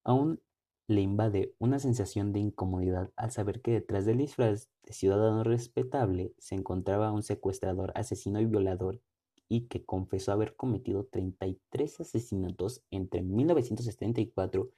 Aún 0.03 0.43
le 0.89 1.03
invade 1.03 1.55
una 1.61 1.79
sensación 1.79 2.33
de 2.33 2.41
incomodidad 2.41 3.13
al 3.15 3.31
saber 3.31 3.63
que 3.63 3.71
detrás 3.71 4.07
del 4.07 4.19
disfraz 4.19 4.71
de 4.83 4.93
ciudadano 4.93 5.45
respetable 5.45 6.35
se 6.39 6.57
encontraba 6.57 7.13
un 7.13 7.23
secuestrador, 7.23 7.93
asesino 7.95 8.41
y 8.41 8.47
violador 8.47 9.01
y 9.49 9.67
que 9.67 9.85
confesó 9.85 10.33
haber 10.33 10.57
cometido 10.57 11.07
33 11.07 12.01
asesinatos 12.01 12.85
entre 12.91 13.23
1974 13.23 14.71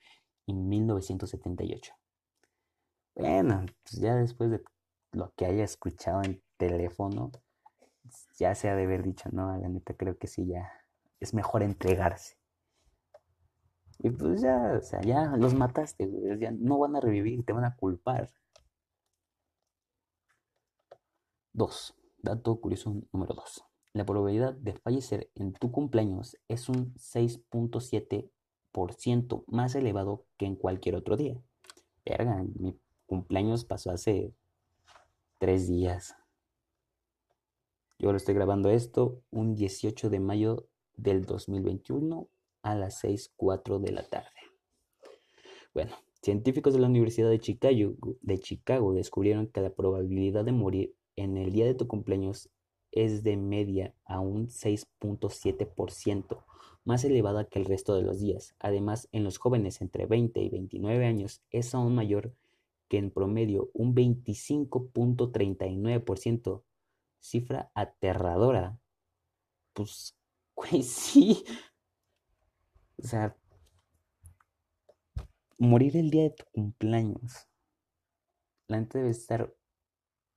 y 0.47 0.55
1978. 0.55 1.95
Bueno, 3.15 3.67
pues 3.83 4.01
ya 4.01 4.15
después 4.15 4.51
de 4.51 4.63
lo 5.13 5.33
que 5.35 5.47
haya 5.47 5.65
escuchado 5.65 6.23
en 6.23 6.43
teléfono, 6.57 7.33
ya 8.39 8.55
se 8.55 8.69
ha 8.69 8.77
de 8.77 8.85
haber 8.85 9.03
dicho, 9.03 9.29
no, 9.33 9.57
la 9.57 9.69
neta 9.69 9.95
creo 9.95 10.17
que 10.19 10.27
sí, 10.27 10.47
ya 10.47 10.71
es 11.19 11.35
mejor 11.35 11.63
entregarse. 11.63 12.37
Y 13.99 14.11
pues 14.11 14.41
ya, 14.41 14.79
o 14.79 14.83
sea, 14.83 15.01
ya 15.03 15.37
los 15.37 15.55
mataste, 15.55 16.09
ya 16.39 16.51
no 16.53 16.79
van 16.79 16.97
a 16.97 17.01
revivir, 17.01 17.45
te 17.45 17.53
van 17.53 17.65
a 17.65 17.77
culpar. 17.77 18.31
Dos, 21.53 21.95
dato 22.23 22.59
curioso 22.61 22.95
número 23.13 23.35
dos. 23.35 23.70
La 23.93 24.07
probabilidad 24.07 24.55
de 24.55 24.75
fallecer 24.75 25.33
en 25.35 25.53
tu 25.53 25.73
cumpleaños 25.73 26.37
es 26.49 26.69
un 26.69 26.95
6.7% 26.95 29.45
más 29.49 29.75
elevado 29.75 30.27
que 30.37 30.47
en 30.47 30.55
cualquier 30.55 30.95
otro 30.95 31.17
día. 31.17 31.43
Verga, 32.05 32.45
mi 32.55 32.79
cumpleaños 33.07 33.65
pasó 33.65 33.91
hace 33.91 34.33
tres 35.39 35.67
días. 35.67 36.15
Yo 37.99 38.13
lo 38.13 38.17
estoy 38.17 38.35
grabando 38.35 38.71
esto 38.71 39.21
un 39.31 39.57
18 39.57 40.09
de 40.09 40.21
mayo 40.21 40.69
del 40.97 41.25
2021 41.25 42.29
a 42.63 42.77
las 42.77 43.03
6.04 43.03 43.81
de 43.81 43.93
la 43.93 44.05
tarde. 44.05 44.29
Bueno, 45.75 45.97
científicos 46.23 46.75
de 46.75 46.81
la 46.81 46.87
Universidad 46.87 47.29
de 47.29 47.41
Chicago, 47.41 47.97
de 48.21 48.39
Chicago 48.39 48.95
descubrieron 48.95 49.49
que 49.49 49.61
la 49.61 49.71
probabilidad 49.71 50.45
de 50.45 50.53
morir 50.53 50.95
en 51.17 51.37
el 51.37 51.51
día 51.53 51.67
de 51.67 51.75
tu 51.75 51.89
cumpleaños 51.89 52.51
es 52.93 53.23
de 53.23 53.37
media 53.37 53.95
a 54.05 54.21
un 54.21 54.49
6.7% 54.49 56.45
más 56.85 57.05
elevada 57.05 57.45
que 57.45 57.59
el 57.59 57.67
resto 57.67 57.95
de 57.95 58.03
los 58.03 58.21
días. 58.21 58.55
Además, 58.59 59.09
en 59.13 59.25
los 59.25 59.39
jóvenes 59.39 59.81
entre 59.81 60.05
20 60.07 60.41
y 60.41 60.49
29 60.49 61.07
años 61.07 61.43
es 61.51 61.75
aún 61.75 61.95
mayor 61.95 62.35
que 62.89 62.99
en 62.99 63.11
promedio 63.11 63.71
un 63.73 63.95
25.39%, 63.95 66.63
cifra 67.21 67.71
aterradora. 67.75 68.79
Pues, 69.73 70.17
sí. 70.83 71.45
O 72.97 73.07
sea, 73.07 73.37
morir 75.59 75.97
el 75.97 76.11
día 76.11 76.25
de 76.25 76.31
tu 76.31 76.45
cumpleaños. 76.53 77.47
La 78.67 78.79
gente 78.79 78.99
debe 78.99 79.11
estar 79.11 79.55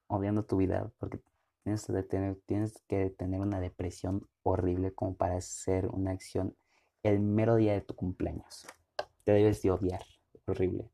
odiando 0.08 0.46
tu 0.46 0.58
vida 0.58 0.92
porque 1.00 1.20
Tienes 1.64 1.86
que, 1.86 2.04
tener, 2.04 2.38
tienes 2.46 2.84
que 2.88 3.10
tener 3.10 3.40
una 3.40 3.60
depresión 3.60 4.28
horrible 4.44 4.94
como 4.94 5.16
para 5.16 5.38
hacer 5.38 5.88
una 5.88 6.12
acción 6.12 6.56
el 7.04 7.20
mero 7.20 7.56
día 7.56 7.74
de 7.74 7.82
tu 7.82 7.96
cumpleaños. 7.96 8.68
Te 9.24 9.32
debes 9.32 9.62
de 9.62 9.72
odiar. 9.72 10.04
Horrible. 10.46 10.90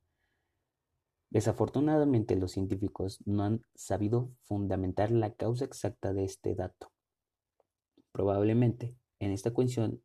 Desafortunadamente 1.32 2.36
los 2.36 2.51
científicos 2.51 3.19
no 3.25 3.43
han 3.43 3.62
sabido 3.75 4.32
fundamentar 4.43 5.12
la 5.12 5.34
causa 5.34 5.65
exacta 5.65 6.13
de 6.13 6.23
este 6.23 6.55
dato. 6.55 6.91
Probablemente 8.12 8.95
en 9.19 9.32
esta 9.32 9.51
cuestión, 9.51 10.01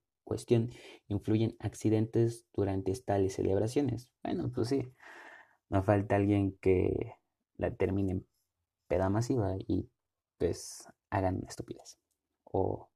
influyen 1.08 1.56
accidentes 1.60 2.46
durante 2.54 2.92
tales 3.00 3.34
celebraciones. 3.34 4.10
Bueno, 4.22 4.50
pues 4.54 4.68
sí, 4.68 4.82
no 5.70 5.82
falta 5.82 6.16
alguien 6.16 6.56
que 6.60 7.14
la 7.56 7.74
termine 7.74 8.22
peda 8.88 9.08
masiva 9.08 9.56
y 9.66 9.88
pues 10.38 10.88
hagan 11.10 11.42
estupidez. 11.48 11.98
O 12.44 12.88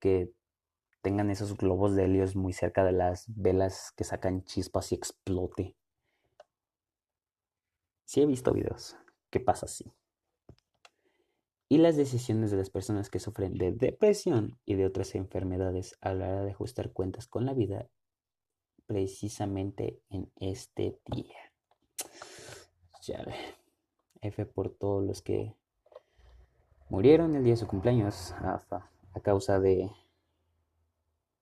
que 0.00 0.32
tengan 1.02 1.30
esos 1.30 1.56
globos 1.56 1.94
de 1.94 2.04
helios 2.04 2.34
muy 2.36 2.52
cerca 2.52 2.84
de 2.84 2.92
las 2.92 3.24
velas 3.28 3.92
que 3.96 4.04
sacan 4.04 4.44
chispas 4.44 4.92
y 4.92 4.96
explote. 4.96 5.76
Sí 8.04 8.22
he 8.22 8.26
visto 8.26 8.52
videos 8.52 8.96
que 9.30 9.40
pasa 9.40 9.66
así. 9.66 9.92
y 11.68 11.78
las 11.78 11.96
decisiones 11.96 12.50
de 12.50 12.56
las 12.58 12.70
personas 12.70 13.10
que 13.10 13.18
sufren 13.18 13.54
de 13.54 13.72
depresión 13.72 14.58
y 14.64 14.74
de 14.76 14.86
otras 14.86 15.14
enfermedades 15.14 15.96
a 16.00 16.14
la 16.14 16.28
hora 16.28 16.44
de 16.44 16.52
ajustar 16.52 16.92
cuentas 16.92 17.26
con 17.26 17.44
la 17.44 17.54
vida 17.54 17.88
precisamente 18.86 20.00
en 20.10 20.30
este 20.36 21.00
día. 21.06 21.52
Ya 23.02 23.24
F 24.20 24.46
por 24.46 24.70
todos 24.70 25.04
los 25.04 25.22
que 25.22 25.54
murieron 26.88 27.34
el 27.34 27.44
día 27.44 27.54
de 27.54 27.58
su 27.58 27.66
cumpleaños 27.66 28.32
a, 28.32 28.62
causa 29.22 29.58
de, 29.58 29.90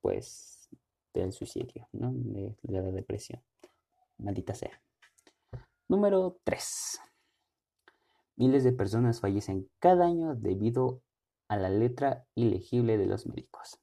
pues, 0.00 0.68
del 1.12 1.32
suicidio, 1.32 1.88
¿no? 1.92 2.12
De, 2.14 2.56
la 2.62 2.82
depresión. 2.82 3.42
Maldita 4.18 4.54
sea. 4.54 4.80
Número 5.88 6.38
3. 6.44 7.00
Miles 8.36 8.64
de 8.64 8.72
personas 8.72 9.20
fallecen 9.20 9.68
cada 9.78 10.06
año 10.06 10.34
debido 10.34 11.02
a 11.48 11.56
la 11.56 11.68
letra 11.68 12.24
ilegible 12.34 12.96
de 12.96 13.06
los 13.06 13.26
médicos. 13.26 13.80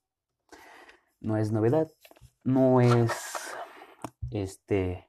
No 1.20 1.38
es 1.38 1.52
novedad, 1.52 1.92
no 2.44 2.82
es 2.82 3.12
este 4.32 5.08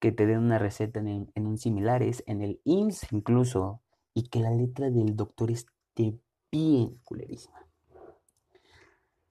que 0.00 0.10
te 0.10 0.26
den 0.26 0.38
una 0.38 0.58
receta 0.58 0.98
en, 0.98 1.30
un 1.36 1.58
similares, 1.58 2.24
en 2.26 2.42
el 2.42 2.60
IMSS 2.64 3.12
incluso, 3.12 3.81
y 4.14 4.28
que 4.28 4.40
la 4.40 4.50
letra 4.50 4.90
del 4.90 5.16
doctor 5.16 5.50
esté 5.50 6.18
bien 6.50 6.98
culerísima. 7.04 7.66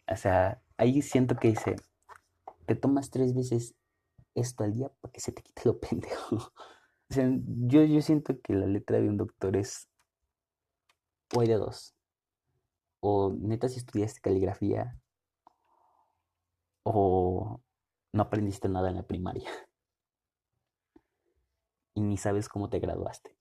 O 0.07 0.15
sea, 0.15 0.61
ahí 0.77 1.01
siento 1.01 1.35
que 1.35 1.49
dice, 1.49 1.75
te 2.65 2.75
tomas 2.75 3.09
tres 3.11 3.33
veces 3.33 3.75
esto 4.35 4.63
al 4.63 4.73
día 4.73 4.89
para 5.01 5.11
que 5.11 5.21
se 5.21 5.31
te 5.31 5.43
quite 5.43 5.63
lo 5.65 5.79
pendejo. 5.79 6.37
O 7.09 7.13
sea, 7.13 7.29
yo, 7.67 7.83
yo 7.83 8.01
siento 8.01 8.39
que 8.39 8.53
la 8.53 8.65
letra 8.67 9.01
de 9.01 9.09
un 9.09 9.17
doctor 9.17 9.57
es 9.57 9.89
o 11.35 11.41
hay 11.41 11.47
de 11.49 11.55
dos. 11.55 11.93
O 13.01 13.33
neta 13.37 13.67
si 13.67 13.79
estudiaste 13.79 14.21
caligrafía 14.21 14.97
o 16.83 17.61
no 18.13 18.21
aprendiste 18.21 18.69
nada 18.69 18.89
en 18.89 18.95
la 18.95 19.03
primaria. 19.03 19.49
Y 21.93 21.99
ni 21.99 22.15
sabes 22.15 22.47
cómo 22.47 22.69
te 22.69 22.79
graduaste. 22.79 23.35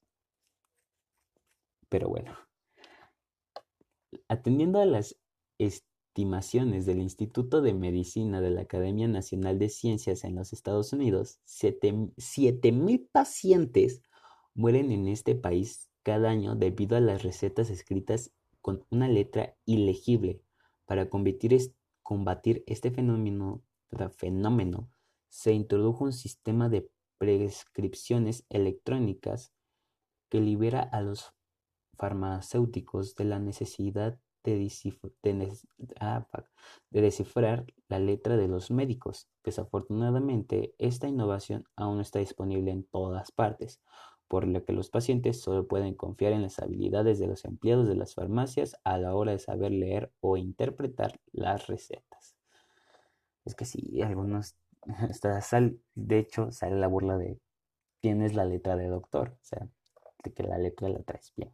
Pero 1.91 2.09
bueno. 2.09 2.35
Atendiendo 4.29 4.81
a 4.81 4.87
las 4.87 5.17
estimaciones 5.59 6.87
del 6.87 7.01
Instituto 7.01 7.61
de 7.61 7.75
Medicina 7.75 8.41
de 8.41 8.51
la 8.51 8.63
Academia 8.63 9.09
Nacional 9.09 9.59
de 9.59 9.69
Ciencias 9.69 10.25
en 10.25 10.37
los 10.37 10.55
Estados 10.55 10.95
Unidos, 10.95 11.41
7.000 11.47 13.09
pacientes 13.13 14.03
mueren 14.55 14.91
en 14.93 15.09
este 15.09 15.35
país 15.35 15.91
cada 16.03 16.31
año 16.31 16.55
debido 16.55 16.97
a 16.97 17.01
las 17.01 17.23
recetas 17.23 17.71
escritas 17.71 18.33
con 18.61 18.87
una 18.91 19.09
letra 19.09 19.57
ilegible. 19.67 20.43
Para 20.87 21.09
combatir, 21.09 22.65
este 22.67 22.91
fenómeno, 22.91 23.63
fenómeno, 24.17 24.91
se 25.29 25.53
introdujo 25.53 26.05
un 26.05 26.13
sistema 26.13 26.69
de 26.69 26.91
prescripciones 27.19 28.45
electrónicas 28.49 29.53
que 30.29 30.41
libera 30.41 30.81
a 30.81 31.01
los 31.01 31.33
farmacéuticos 32.01 33.15
de 33.15 33.27
la 33.27 33.39
necesidad 33.39 34.19
Ah, 36.01 36.27
de, 36.91 37.01
descifrar 37.03 37.67
la 37.89 37.99
letra 37.99 38.37
de 38.37 38.49
los 38.49 38.71
médicos. 38.71 39.29
Desafortunadamente, 39.45 40.75
esta 40.79 41.09
innovación 41.09 41.65
aún 41.77 41.97
no 41.97 42.03
está 42.03 42.21
disponible 42.21 42.71
en 42.71 42.85
todas 42.85 43.33
partes, 43.33 43.81
por 44.29 44.47
lo 44.47 44.65
que 44.65 44.73
los 44.73 44.89
pacientes 44.89 45.43
solo 45.43 45.67
pueden 45.69 45.95
confiar 45.95 46.33
en 46.33 46.43
las 46.43 46.59
habilidades 46.59 47.19
de 47.19 47.27
los 47.27 47.45
empleados 47.45 47.87
de 47.87 47.97
las 47.97 48.15
farmacias 48.15 48.77
a 48.85 48.97
la 48.97 49.15
hora 49.15 49.33
de 49.33 49.39
saber 49.41 49.73
leer 49.73 50.11
o 50.21 50.39
interpretar 50.39 51.21
las 51.33 51.67
recetas. 51.67 52.35
Es 53.45 53.55
que 53.55 53.67
sí, 53.67 54.01
algunos, 54.01 54.57
de 55.95 56.19
hecho, 56.19 56.51
sale 56.51 56.77
la 56.77 56.87
burla 56.87 57.19
de 57.19 57.39
tienes 58.01 58.35
la 58.35 58.47
letra 58.47 58.77
de 58.77 58.89
doctor, 58.89 59.33
o 59.33 59.45
sea, 59.45 59.69
que 60.21 60.43
la 60.43 60.59
letra 60.59 60.89
la 60.89 61.03
traes 61.03 61.33
bien 61.37 61.53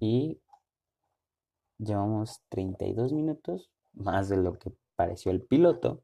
y 0.00 0.40
llevamos 1.78 2.40
32 2.48 3.12
minutos, 3.12 3.70
más 3.92 4.28
de 4.30 4.38
lo 4.38 4.58
que 4.58 4.72
pareció 4.96 5.30
el 5.30 5.42
piloto. 5.42 6.02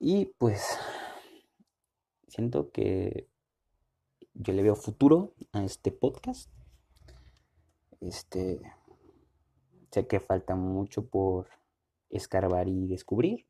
Y 0.00 0.26
pues 0.38 0.78
siento 2.26 2.72
que 2.72 3.28
yo 4.32 4.52
le 4.54 4.62
veo 4.62 4.74
futuro 4.74 5.34
a 5.52 5.62
este 5.62 5.92
podcast. 5.92 6.50
Este 8.00 8.60
sé 9.90 10.06
que 10.08 10.18
falta 10.20 10.56
mucho 10.56 11.06
por 11.06 11.48
escarbar 12.10 12.68
y 12.68 12.86
descubrir, 12.86 13.46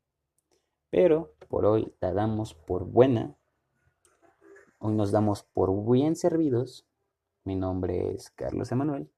pero 0.89 1.33
por 1.49 1.65
hoy 1.65 1.93
la 2.01 2.13
damos 2.13 2.53
por 2.53 2.85
buena. 2.85 3.35
Hoy 4.79 4.93
nos 4.93 5.11
damos 5.11 5.43
por 5.43 5.91
bien 5.91 6.15
servidos 6.15 6.87
mi 7.45 7.55
nombre 7.55 8.11
es 8.11 8.31
Carlos 8.31 8.71
Emanuel, 8.71 9.11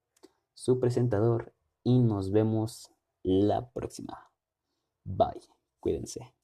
su 0.53 0.81
presentador, 0.81 1.53
y 1.81 1.99
nos 1.99 2.29
vemos 2.29 2.91
la 3.23 3.71
próxima. 3.71 4.33
Bye, 5.05 5.47
cuídense. 5.79 6.36